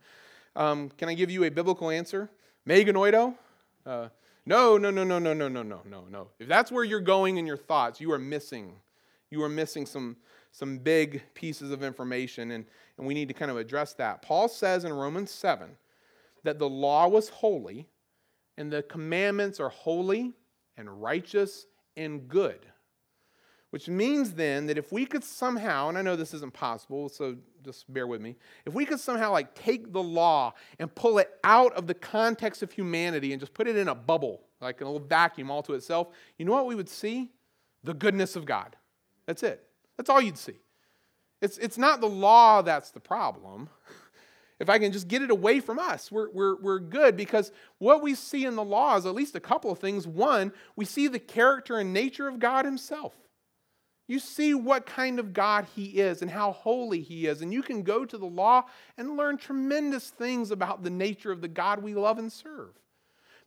Um, 0.55 0.91
can 0.91 1.09
I 1.09 1.15
give 1.15 1.31
you 1.31 1.45
a 1.45 1.51
biblical 1.51 1.91
answer? 1.91 2.31
Me 2.67 2.85
genoito? 2.85 3.35
Uh, 3.85 4.09
no, 4.45 4.77
no, 4.77 4.91
no, 4.91 5.03
no, 5.03 5.19
no, 5.19 5.33
no, 5.33 5.49
no, 5.49 5.63
no, 5.63 5.81
no, 5.89 6.05
no. 6.11 6.29
If 6.39 6.49
that's 6.49 6.71
where 6.71 6.85
you're 6.85 7.01
going 7.01 7.39
in 7.39 7.47
your 7.47 7.57
thoughts, 7.57 8.01
you 8.01 8.13
are 8.13 8.19
missing. 8.19 8.75
You 9.31 9.43
are 9.43 9.49
missing 9.49 9.87
some, 9.87 10.17
some 10.53 10.79
big 10.79 11.23
pieces 11.35 11.71
of 11.71 11.83
information, 11.83 12.53
and, 12.53 12.67
and 12.99 13.07
we 13.07 13.15
need 13.15 13.29
to 13.29 13.35
kind 13.35 13.51
of 13.51 13.57
address 13.57 13.95
that. 13.95 14.23
Paul 14.23 14.49
says 14.49 14.85
in 14.85 14.93
Romans 14.93 15.31
7 15.31 15.71
that 16.44 16.59
the 16.59 16.68
law 16.68 17.09
was 17.09 17.28
holy, 17.28 17.88
and 18.57 18.72
the 18.72 18.83
commandments 18.83 19.61
are 19.61 19.68
holy 19.68 20.33
and 20.76 21.02
righteous 21.02 21.66
and 21.96 22.28
good. 22.28 22.66
Which 23.70 23.88
means 23.88 24.35
then 24.35 24.66
that 24.66 24.76
if 24.76 24.92
we 24.92 25.07
could 25.07 25.24
somehow, 25.24 25.88
and 25.88 25.96
I 25.96 26.02
know 26.02 26.14
this 26.14 26.35
isn't 26.35 26.52
possible, 26.52 27.09
so 27.09 27.37
just 27.64 27.90
bear 27.90 28.07
with 28.07 28.20
me, 28.20 28.37
if 28.66 28.74
we 28.74 28.85
could 28.85 29.00
somehow 29.00 29.33
like 29.33 29.55
take 29.55 29.92
the 29.92 30.02
law 30.02 30.52
and 30.78 30.94
pull 30.94 31.18
it 31.18 31.31
out 31.42 31.72
of 31.72 31.87
the 31.87 31.94
context 31.94 32.62
of 32.62 32.70
humanity 32.70 33.33
and 33.33 33.40
just 33.40 33.55
put 33.55 33.66
it 33.66 33.76
in 33.76 33.88
a 33.88 33.94
bubble, 33.94 34.42
like 34.61 34.83
a 34.83 34.85
little 34.85 35.00
vacuum 35.00 35.50
all 35.50 35.62
to 35.62 35.72
itself, 35.72 36.09
you 36.37 36.44
know 36.44 36.52
what 36.52 36.66
we 36.66 36.74
would 36.74 36.88
see? 36.88 37.31
The 37.83 37.94
goodness 37.94 38.37
of 38.37 38.44
God. 38.44 38.76
That's 39.24 39.42
it. 39.42 39.66
That's 39.96 40.11
all 40.11 40.20
you'd 40.20 40.37
see. 40.37 40.61
It's, 41.40 41.57
it's 41.57 41.78
not 41.78 42.00
the 42.00 42.09
law 42.09 42.61
that's 42.62 42.90
the 42.90 43.00
problem. 43.00 43.70
if 44.61 44.69
I 44.69 44.79
can 44.79 44.93
just 44.93 45.09
get 45.09 45.23
it 45.23 45.31
away 45.31 45.61
from 45.61 45.79
us, 45.79 46.12
we're, 46.12 46.31
we're, 46.31 46.57
we're 46.57 46.79
good 46.79 47.17
because 47.17 47.51
what 47.79 48.03
we 48.03 48.15
see 48.15 48.45
in 48.45 48.55
the 48.55 48.65
law 48.65 48.97
is 48.97 49.07
at 49.07 49.15
least 49.15 49.35
a 49.35 49.41
couple 49.41 49.71
of 49.71 49.79
things. 49.79 50.07
One, 50.07 50.53
we 50.77 50.85
see 50.85 51.09
the 51.09 51.19
character 51.19 51.79
and 51.79 51.93
nature 51.93 52.29
of 52.29 52.38
God 52.38 52.65
Himself. 52.65 53.12
You 54.07 54.19
see 54.19 54.53
what 54.55 54.85
kind 54.85 55.19
of 55.19 55.33
God 55.33 55.67
He 55.75 55.87
is 55.87 56.23
and 56.23 56.31
how 56.31 56.53
holy 56.53 57.01
He 57.01 57.27
is. 57.27 57.41
And 57.41 57.53
you 57.53 57.62
can 57.62 57.83
go 57.83 58.05
to 58.05 58.19
the 58.19 58.27
law 58.27 58.65
and 58.99 59.17
learn 59.17 59.37
tremendous 59.37 60.11
things 60.11 60.51
about 60.51 60.83
the 60.83 60.91
nature 60.91 61.33
of 61.33 61.41
the 61.41 61.49
God 61.49 61.83
we 61.83 61.95
love 61.95 62.19
and 62.19 62.31
serve. 62.31 62.71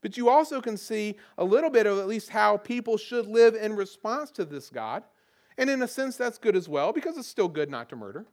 But 0.02 0.18
you 0.18 0.30
also 0.30 0.62
can 0.62 0.78
see 0.78 1.16
a 1.38 1.44
little 1.44 1.70
bit 1.70 1.88
of 1.88 1.98
at 1.98 2.08
least 2.08 2.30
how 2.30 2.58
people 2.58 2.98
should 2.98 3.28
live 3.28 3.56
in 3.56 3.76
response 3.76 4.32
to 4.32 4.46
this 4.46 4.70
God. 4.70 5.04
And 5.58 5.70
in 5.70 5.82
a 5.82 5.88
sense, 5.88 6.18
that's 6.18 6.38
good 6.38 6.56
as 6.56 6.70
well 6.70 6.92
because 6.92 7.18
it's 7.18 7.28
still 7.28 7.48
good 7.48 7.70
not 7.70 7.90
to 7.90 7.96
murder, 7.96 8.26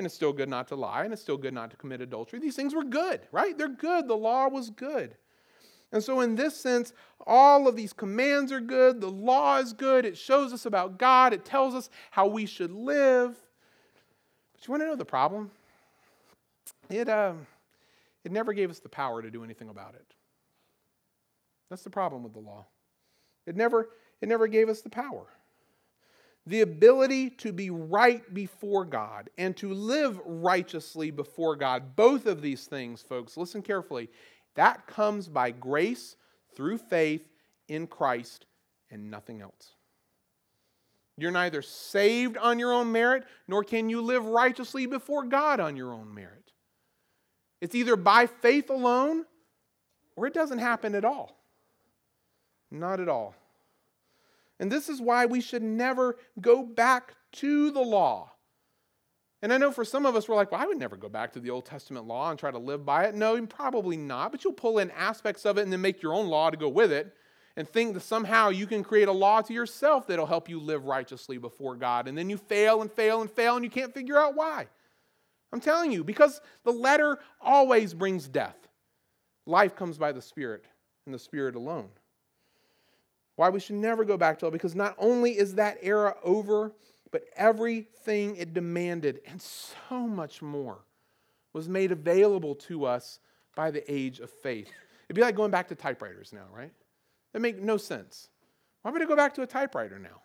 and 0.00 0.06
it's 0.06 0.14
still 0.14 0.32
good 0.32 0.48
not 0.48 0.66
to 0.68 0.76
lie, 0.76 1.04
and 1.04 1.12
it's 1.12 1.20
still 1.20 1.36
good 1.36 1.52
not 1.52 1.70
to 1.70 1.76
commit 1.76 2.00
adultery. 2.00 2.38
These 2.38 2.56
things 2.56 2.74
were 2.74 2.84
good, 2.84 3.20
right? 3.32 3.56
They're 3.56 3.68
good. 3.68 4.08
The 4.08 4.16
law 4.16 4.48
was 4.48 4.70
good. 4.70 5.14
And 5.92 6.02
so, 6.02 6.20
in 6.20 6.36
this 6.36 6.56
sense, 6.56 6.94
all 7.26 7.68
of 7.68 7.76
these 7.76 7.92
commands 7.92 8.50
are 8.50 8.60
good. 8.60 9.02
The 9.02 9.10
law 9.10 9.58
is 9.58 9.74
good. 9.74 10.06
It 10.06 10.16
shows 10.16 10.54
us 10.54 10.64
about 10.64 10.98
God, 10.98 11.34
it 11.34 11.44
tells 11.44 11.74
us 11.74 11.90
how 12.10 12.26
we 12.28 12.46
should 12.46 12.72
live. 12.72 13.36
But 14.54 14.66
you 14.66 14.72
want 14.72 14.82
to 14.82 14.86
know 14.86 14.96
the 14.96 15.04
problem? 15.04 15.50
It, 16.88 17.10
uh, 17.10 17.34
it 18.24 18.32
never 18.32 18.54
gave 18.54 18.70
us 18.70 18.78
the 18.78 18.88
power 18.88 19.20
to 19.20 19.30
do 19.30 19.44
anything 19.44 19.68
about 19.68 19.94
it. 19.96 20.14
That's 21.68 21.82
the 21.82 21.90
problem 21.90 22.22
with 22.22 22.32
the 22.32 22.40
law. 22.40 22.64
It 23.46 23.54
never, 23.54 23.90
it 24.22 24.30
never 24.30 24.46
gave 24.46 24.70
us 24.70 24.80
the 24.80 24.90
power. 24.90 25.26
The 26.46 26.62
ability 26.62 27.30
to 27.30 27.52
be 27.52 27.70
right 27.70 28.32
before 28.32 28.84
God 28.84 29.30
and 29.38 29.56
to 29.58 29.72
live 29.72 30.20
righteously 30.24 31.10
before 31.10 31.54
God, 31.54 31.94
both 31.96 32.26
of 32.26 32.42
these 32.42 32.66
things, 32.66 33.02
folks, 33.02 33.36
listen 33.36 33.62
carefully, 33.62 34.08
that 34.54 34.86
comes 34.86 35.28
by 35.28 35.50
grace 35.50 36.16
through 36.56 36.78
faith 36.78 37.28
in 37.68 37.86
Christ 37.86 38.46
and 38.90 39.10
nothing 39.10 39.40
else. 39.40 39.74
You're 41.16 41.30
neither 41.30 41.60
saved 41.60 42.38
on 42.38 42.58
your 42.58 42.72
own 42.72 42.90
merit, 42.90 43.24
nor 43.46 43.62
can 43.62 43.90
you 43.90 44.00
live 44.00 44.24
righteously 44.24 44.86
before 44.86 45.24
God 45.24 45.60
on 45.60 45.76
your 45.76 45.92
own 45.92 46.12
merit. 46.14 46.52
It's 47.60 47.74
either 47.74 47.94
by 47.94 48.26
faith 48.26 48.70
alone 48.70 49.26
or 50.16 50.26
it 50.26 50.34
doesn't 50.34 50.58
happen 50.58 50.94
at 50.94 51.04
all. 51.04 51.36
Not 52.70 53.00
at 53.00 53.08
all. 53.08 53.34
And 54.60 54.70
this 54.70 54.88
is 54.88 55.00
why 55.00 55.26
we 55.26 55.40
should 55.40 55.62
never 55.62 56.16
go 56.40 56.62
back 56.62 57.14
to 57.32 57.72
the 57.72 57.80
law. 57.80 58.30
And 59.42 59.54
I 59.54 59.56
know 59.56 59.72
for 59.72 59.86
some 59.86 60.04
of 60.04 60.14
us, 60.14 60.28
we're 60.28 60.36
like, 60.36 60.52
well, 60.52 60.60
I 60.60 60.66
would 60.66 60.78
never 60.78 60.98
go 60.98 61.08
back 61.08 61.32
to 61.32 61.40
the 61.40 61.48
Old 61.48 61.64
Testament 61.64 62.06
law 62.06 62.30
and 62.30 62.38
try 62.38 62.50
to 62.50 62.58
live 62.58 62.84
by 62.84 63.04
it. 63.04 63.14
No, 63.14 63.44
probably 63.46 63.96
not. 63.96 64.30
But 64.30 64.44
you'll 64.44 64.52
pull 64.52 64.78
in 64.78 64.90
aspects 64.90 65.46
of 65.46 65.56
it 65.56 65.62
and 65.62 65.72
then 65.72 65.80
make 65.80 66.02
your 66.02 66.12
own 66.12 66.28
law 66.28 66.50
to 66.50 66.58
go 66.58 66.68
with 66.68 66.92
it 66.92 67.14
and 67.56 67.66
think 67.66 67.94
that 67.94 68.00
somehow 68.00 68.50
you 68.50 68.66
can 68.66 68.84
create 68.84 69.08
a 69.08 69.12
law 69.12 69.40
to 69.40 69.54
yourself 69.54 70.06
that'll 70.06 70.26
help 70.26 70.50
you 70.50 70.60
live 70.60 70.84
righteously 70.84 71.38
before 71.38 71.74
God. 71.74 72.06
And 72.06 72.16
then 72.16 72.28
you 72.28 72.36
fail 72.36 72.82
and 72.82 72.92
fail 72.92 73.22
and 73.22 73.30
fail 73.30 73.56
and 73.56 73.64
you 73.64 73.70
can't 73.70 73.94
figure 73.94 74.18
out 74.18 74.36
why. 74.36 74.68
I'm 75.52 75.60
telling 75.60 75.90
you, 75.90 76.04
because 76.04 76.40
the 76.64 76.70
letter 76.70 77.18
always 77.40 77.94
brings 77.94 78.28
death. 78.28 78.68
Life 79.46 79.74
comes 79.74 79.96
by 79.96 80.12
the 80.12 80.22
Spirit 80.22 80.66
and 81.06 81.14
the 81.14 81.18
Spirit 81.18 81.56
alone. 81.56 81.88
Why 83.40 83.48
we 83.48 83.58
should 83.58 83.76
never 83.76 84.04
go 84.04 84.18
back 84.18 84.38
to 84.40 84.48
it, 84.48 84.50
because 84.50 84.74
not 84.74 84.94
only 84.98 85.38
is 85.38 85.54
that 85.54 85.78
era 85.80 86.14
over, 86.22 86.72
but 87.10 87.24
everything 87.34 88.36
it 88.36 88.52
demanded 88.52 89.22
and 89.24 89.40
so 89.40 90.06
much 90.06 90.42
more 90.42 90.84
was 91.54 91.66
made 91.66 91.90
available 91.90 92.54
to 92.56 92.84
us 92.84 93.18
by 93.56 93.70
the 93.70 93.90
age 93.90 94.20
of 94.20 94.28
faith. 94.28 94.70
It'd 95.06 95.16
be 95.16 95.22
like 95.22 95.36
going 95.36 95.50
back 95.50 95.68
to 95.68 95.74
typewriters 95.74 96.34
now, 96.34 96.48
right? 96.54 96.70
That 97.32 97.40
make 97.40 97.58
no 97.58 97.78
sense. 97.78 98.28
Why 98.82 98.90
would 98.90 99.00
I 99.00 99.06
go 99.06 99.16
back 99.16 99.32
to 99.36 99.42
a 99.42 99.46
typewriter 99.46 99.98
now? 99.98 100.20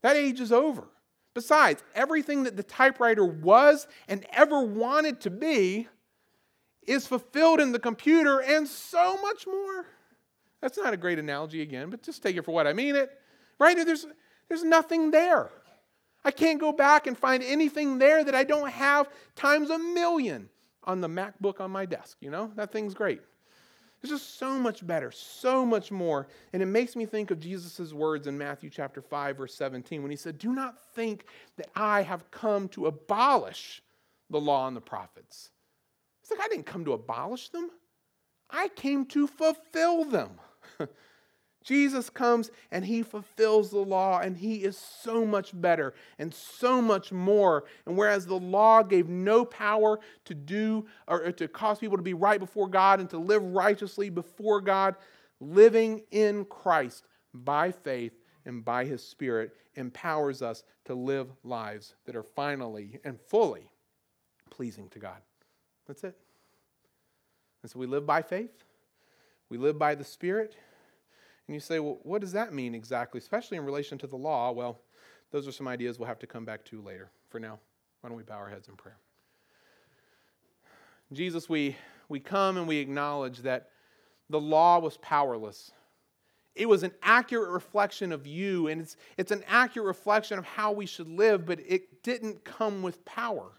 That 0.00 0.16
age 0.16 0.40
is 0.40 0.50
over. 0.50 0.88
Besides, 1.34 1.84
everything 1.94 2.44
that 2.44 2.56
the 2.56 2.62
typewriter 2.62 3.26
was 3.26 3.86
and 4.08 4.24
ever 4.32 4.62
wanted 4.62 5.20
to 5.20 5.30
be 5.30 5.86
is 6.86 7.06
fulfilled 7.06 7.60
in 7.60 7.72
the 7.72 7.78
computer 7.78 8.40
and 8.40 8.66
so 8.66 9.18
much 9.20 9.46
more. 9.46 9.84
That's 10.60 10.78
not 10.78 10.92
a 10.92 10.96
great 10.96 11.18
analogy 11.18 11.62
again, 11.62 11.90
but 11.90 12.02
just 12.02 12.22
take 12.22 12.36
it 12.36 12.44
for 12.44 12.52
what 12.52 12.66
I 12.66 12.72
mean 12.72 12.96
it. 12.96 13.10
Right? 13.58 13.76
There's, 13.76 14.06
there's 14.48 14.64
nothing 14.64 15.10
there. 15.10 15.50
I 16.24 16.30
can't 16.30 16.60
go 16.60 16.72
back 16.72 17.06
and 17.06 17.16
find 17.16 17.42
anything 17.42 17.98
there 17.98 18.24
that 18.24 18.34
I 18.34 18.44
don't 18.44 18.70
have 18.70 19.08
times 19.36 19.70
a 19.70 19.78
million 19.78 20.48
on 20.84 21.00
the 21.00 21.08
MacBook 21.08 21.60
on 21.60 21.70
my 21.70 21.86
desk. 21.86 22.16
You 22.20 22.30
know, 22.30 22.52
that 22.56 22.72
thing's 22.72 22.94
great. 22.94 23.20
It's 24.00 24.10
just 24.10 24.38
so 24.38 24.58
much 24.58 24.86
better, 24.86 25.10
so 25.10 25.66
much 25.66 25.90
more. 25.90 26.28
And 26.52 26.62
it 26.62 26.66
makes 26.66 26.94
me 26.94 27.04
think 27.04 27.30
of 27.30 27.40
Jesus' 27.40 27.92
words 27.92 28.26
in 28.26 28.38
Matthew 28.38 28.70
chapter 28.70 29.02
5, 29.02 29.36
verse 29.36 29.54
17, 29.54 30.02
when 30.02 30.10
he 30.10 30.16
said, 30.16 30.38
Do 30.38 30.52
not 30.52 30.78
think 30.94 31.24
that 31.56 31.68
I 31.74 32.02
have 32.02 32.30
come 32.30 32.68
to 32.70 32.86
abolish 32.86 33.82
the 34.30 34.40
law 34.40 34.68
and 34.68 34.76
the 34.76 34.80
prophets. 34.80 35.50
It's 36.22 36.30
like 36.30 36.40
I 36.40 36.48
didn't 36.48 36.66
come 36.66 36.84
to 36.84 36.92
abolish 36.92 37.48
them. 37.48 37.70
I 38.50 38.68
came 38.68 39.04
to 39.06 39.26
fulfill 39.26 40.04
them. 40.04 40.30
Jesus 41.64 42.08
comes 42.08 42.50
and 42.70 42.84
he 42.84 43.02
fulfills 43.02 43.70
the 43.70 43.78
law, 43.78 44.20
and 44.20 44.36
he 44.36 44.64
is 44.64 44.76
so 44.78 45.26
much 45.26 45.50
better 45.52 45.92
and 46.18 46.32
so 46.32 46.80
much 46.80 47.12
more. 47.12 47.64
And 47.84 47.96
whereas 47.96 48.26
the 48.26 48.38
law 48.38 48.82
gave 48.82 49.08
no 49.08 49.44
power 49.44 50.00
to 50.24 50.34
do 50.34 50.86
or 51.06 51.32
to 51.32 51.48
cause 51.48 51.78
people 51.78 51.96
to 51.96 52.02
be 52.02 52.14
right 52.14 52.40
before 52.40 52.68
God 52.68 53.00
and 53.00 53.10
to 53.10 53.18
live 53.18 53.42
righteously 53.42 54.08
before 54.08 54.60
God, 54.60 54.94
living 55.40 56.02
in 56.10 56.44
Christ 56.46 57.04
by 57.34 57.72
faith 57.72 58.12
and 58.46 58.64
by 58.64 58.84
his 58.84 59.02
Spirit 59.06 59.54
empowers 59.74 60.40
us 60.40 60.62
to 60.86 60.94
live 60.94 61.28
lives 61.44 61.94
that 62.06 62.16
are 62.16 62.22
finally 62.22 62.98
and 63.04 63.20
fully 63.20 63.70
pleasing 64.50 64.88
to 64.88 64.98
God. 64.98 65.18
That's 65.86 66.02
it. 66.02 66.16
And 67.62 67.70
so 67.70 67.78
we 67.78 67.86
live 67.86 68.06
by 68.06 68.22
faith, 68.22 68.64
we 69.50 69.58
live 69.58 69.78
by 69.78 69.94
the 69.94 70.04
Spirit 70.04 70.56
and 71.48 71.54
you 71.54 71.60
say, 71.60 71.80
well, 71.80 71.98
what 72.02 72.20
does 72.20 72.32
that 72.32 72.52
mean 72.52 72.74
exactly, 72.74 73.18
especially 73.18 73.56
in 73.56 73.64
relation 73.64 73.96
to 73.98 74.06
the 74.06 74.16
law? 74.16 74.52
Well, 74.52 74.80
those 75.30 75.48
are 75.48 75.52
some 75.52 75.66
ideas 75.66 75.98
we'll 75.98 76.08
have 76.08 76.18
to 76.20 76.26
come 76.26 76.44
back 76.44 76.64
to 76.66 76.80
later. 76.82 77.10
For 77.30 77.40
now, 77.40 77.58
why 78.00 78.10
don't 78.10 78.18
we 78.18 78.22
bow 78.22 78.36
our 78.36 78.48
heads 78.48 78.68
in 78.68 78.76
prayer? 78.76 78.98
Jesus, 81.12 81.48
we, 81.48 81.74
we 82.10 82.20
come 82.20 82.58
and 82.58 82.68
we 82.68 82.76
acknowledge 82.76 83.38
that 83.38 83.70
the 84.28 84.40
law 84.40 84.78
was 84.78 84.98
powerless. 84.98 85.72
It 86.54 86.68
was 86.68 86.82
an 86.82 86.92
accurate 87.02 87.50
reflection 87.50 88.12
of 88.12 88.26
you, 88.26 88.66
and 88.66 88.82
it's, 88.82 88.96
it's 89.16 89.32
an 89.32 89.42
accurate 89.48 89.86
reflection 89.86 90.38
of 90.38 90.44
how 90.44 90.72
we 90.72 90.84
should 90.84 91.08
live, 91.08 91.46
but 91.46 91.60
it 91.66 92.02
didn't 92.02 92.44
come 92.44 92.82
with 92.82 93.02
power. 93.06 93.52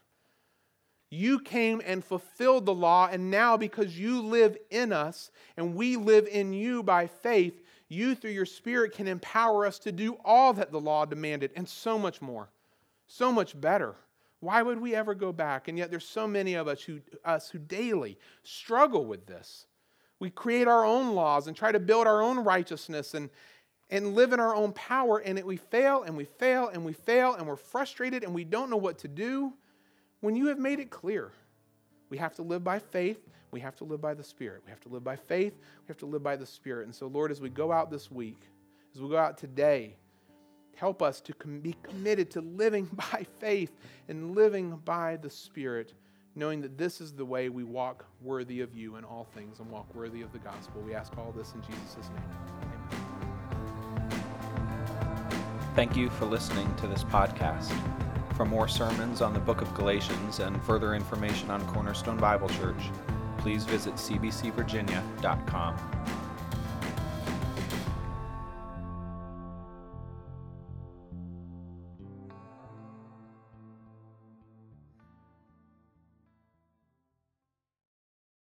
You 1.09 1.39
came 1.39 1.81
and 1.83 2.05
fulfilled 2.05 2.67
the 2.67 2.73
law, 2.73 3.09
and 3.11 3.31
now 3.31 3.57
because 3.57 3.97
you 3.97 4.21
live 4.21 4.57
in 4.69 4.93
us 4.93 5.31
and 5.57 5.73
we 5.73 5.95
live 5.95 6.27
in 6.27 6.53
you 6.53 6.83
by 6.83 7.07
faith, 7.07 7.63
you, 7.89 8.15
through 8.15 8.31
your 8.31 8.45
Spirit, 8.45 8.93
can 8.93 9.07
empower 9.07 9.65
us 9.65 9.79
to 9.79 9.91
do 9.91 10.17
all 10.23 10.53
that 10.53 10.71
the 10.71 10.79
law 10.79 11.05
demanded 11.05 11.51
and 11.55 11.67
so 11.67 11.97
much 11.97 12.21
more, 12.21 12.49
so 13.07 13.31
much 13.31 13.59
better. 13.59 13.95
Why 14.39 14.61
would 14.61 14.79
we 14.79 14.95
ever 14.95 15.15
go 15.15 15.33
back? 15.33 15.67
And 15.67 15.77
yet, 15.77 15.89
there's 15.89 16.07
so 16.07 16.27
many 16.27 16.53
of 16.53 16.67
us 16.67 16.81
who, 16.81 17.01
us 17.25 17.49
who 17.49 17.57
daily 17.57 18.17
struggle 18.43 19.05
with 19.05 19.25
this. 19.25 19.65
We 20.19 20.29
create 20.29 20.67
our 20.67 20.85
own 20.85 21.13
laws 21.15 21.47
and 21.47 21.57
try 21.57 21.71
to 21.71 21.79
build 21.79 22.07
our 22.07 22.21
own 22.21 22.39
righteousness 22.39 23.15
and, 23.15 23.29
and 23.89 24.13
live 24.13 24.33
in 24.33 24.39
our 24.39 24.55
own 24.55 24.71
power, 24.73 25.17
and 25.17 25.37
it, 25.37 25.45
we 25.45 25.57
fail 25.57 26.03
and 26.03 26.15
we 26.15 26.25
fail 26.25 26.69
and 26.69 26.85
we 26.85 26.93
fail, 26.93 27.33
and 27.33 27.47
we're 27.47 27.55
frustrated 27.55 28.23
and 28.23 28.33
we 28.33 28.43
don't 28.43 28.69
know 28.69 28.77
what 28.77 28.99
to 28.99 29.07
do 29.07 29.53
when 30.21 30.35
you 30.35 30.47
have 30.47 30.59
made 30.59 30.79
it 30.79 30.89
clear. 30.89 31.31
We 32.09 32.17
have 32.17 32.35
to 32.35 32.43
live 32.43 32.63
by 32.63 32.79
faith 32.79 33.19
we 33.51 33.59
have 33.59 33.75
to 33.77 33.83
live 33.83 34.01
by 34.01 34.13
the 34.13 34.23
Spirit. 34.23 34.61
We 34.65 34.69
have 34.71 34.81
to 34.81 34.89
live 34.89 35.03
by 35.03 35.15
faith. 35.15 35.53
We 35.53 35.87
have 35.87 35.97
to 35.97 36.05
live 36.05 36.23
by 36.23 36.35
the 36.35 36.45
Spirit. 36.45 36.85
And 36.85 36.95
so, 36.95 37.07
Lord, 37.07 37.31
as 37.31 37.41
we 37.41 37.49
go 37.49 37.71
out 37.71 37.89
this 37.89 38.11
week, 38.11 38.41
as 38.93 39.01
we 39.01 39.09
go 39.09 39.17
out 39.17 39.37
today, 39.37 39.95
help 40.75 41.01
us 41.01 41.19
to 41.21 41.33
com- 41.33 41.59
be 41.59 41.75
committed 41.83 42.31
to 42.31 42.41
living 42.41 42.85
by 43.11 43.25
faith 43.39 43.71
and 44.07 44.35
living 44.35 44.79
by 44.85 45.17
the 45.17 45.29
Spirit, 45.29 45.93
knowing 46.35 46.61
that 46.61 46.77
this 46.77 47.01
is 47.01 47.11
the 47.11 47.25
way 47.25 47.49
we 47.49 47.63
walk 47.63 48.05
worthy 48.21 48.61
of 48.61 48.75
you 48.75 48.95
in 48.95 49.03
all 49.03 49.25
things 49.35 49.59
and 49.59 49.69
walk 49.69 49.93
worthy 49.93 50.21
of 50.21 50.31
the 50.31 50.39
gospel. 50.39 50.81
We 50.81 50.93
ask 50.93 51.17
all 51.17 51.33
this 51.35 51.53
in 51.53 51.61
Jesus' 51.61 52.09
name. 52.09 52.99
Thank 55.75 55.95
you 55.95 56.09
for 56.09 56.25
listening 56.25 56.73
to 56.77 56.87
this 56.87 57.03
podcast. 57.03 57.71
For 58.35 58.45
more 58.45 58.67
sermons 58.67 59.21
on 59.21 59.33
the 59.33 59.39
book 59.39 59.61
of 59.61 59.73
Galatians 59.73 60.39
and 60.39 60.61
further 60.63 60.93
information 60.93 61.51
on 61.51 61.65
Cornerstone 61.67 62.17
Bible 62.17 62.49
Church, 62.49 62.89
please 63.39 63.65
visit 63.65 63.95
cbcvirginia.com. 63.95 65.75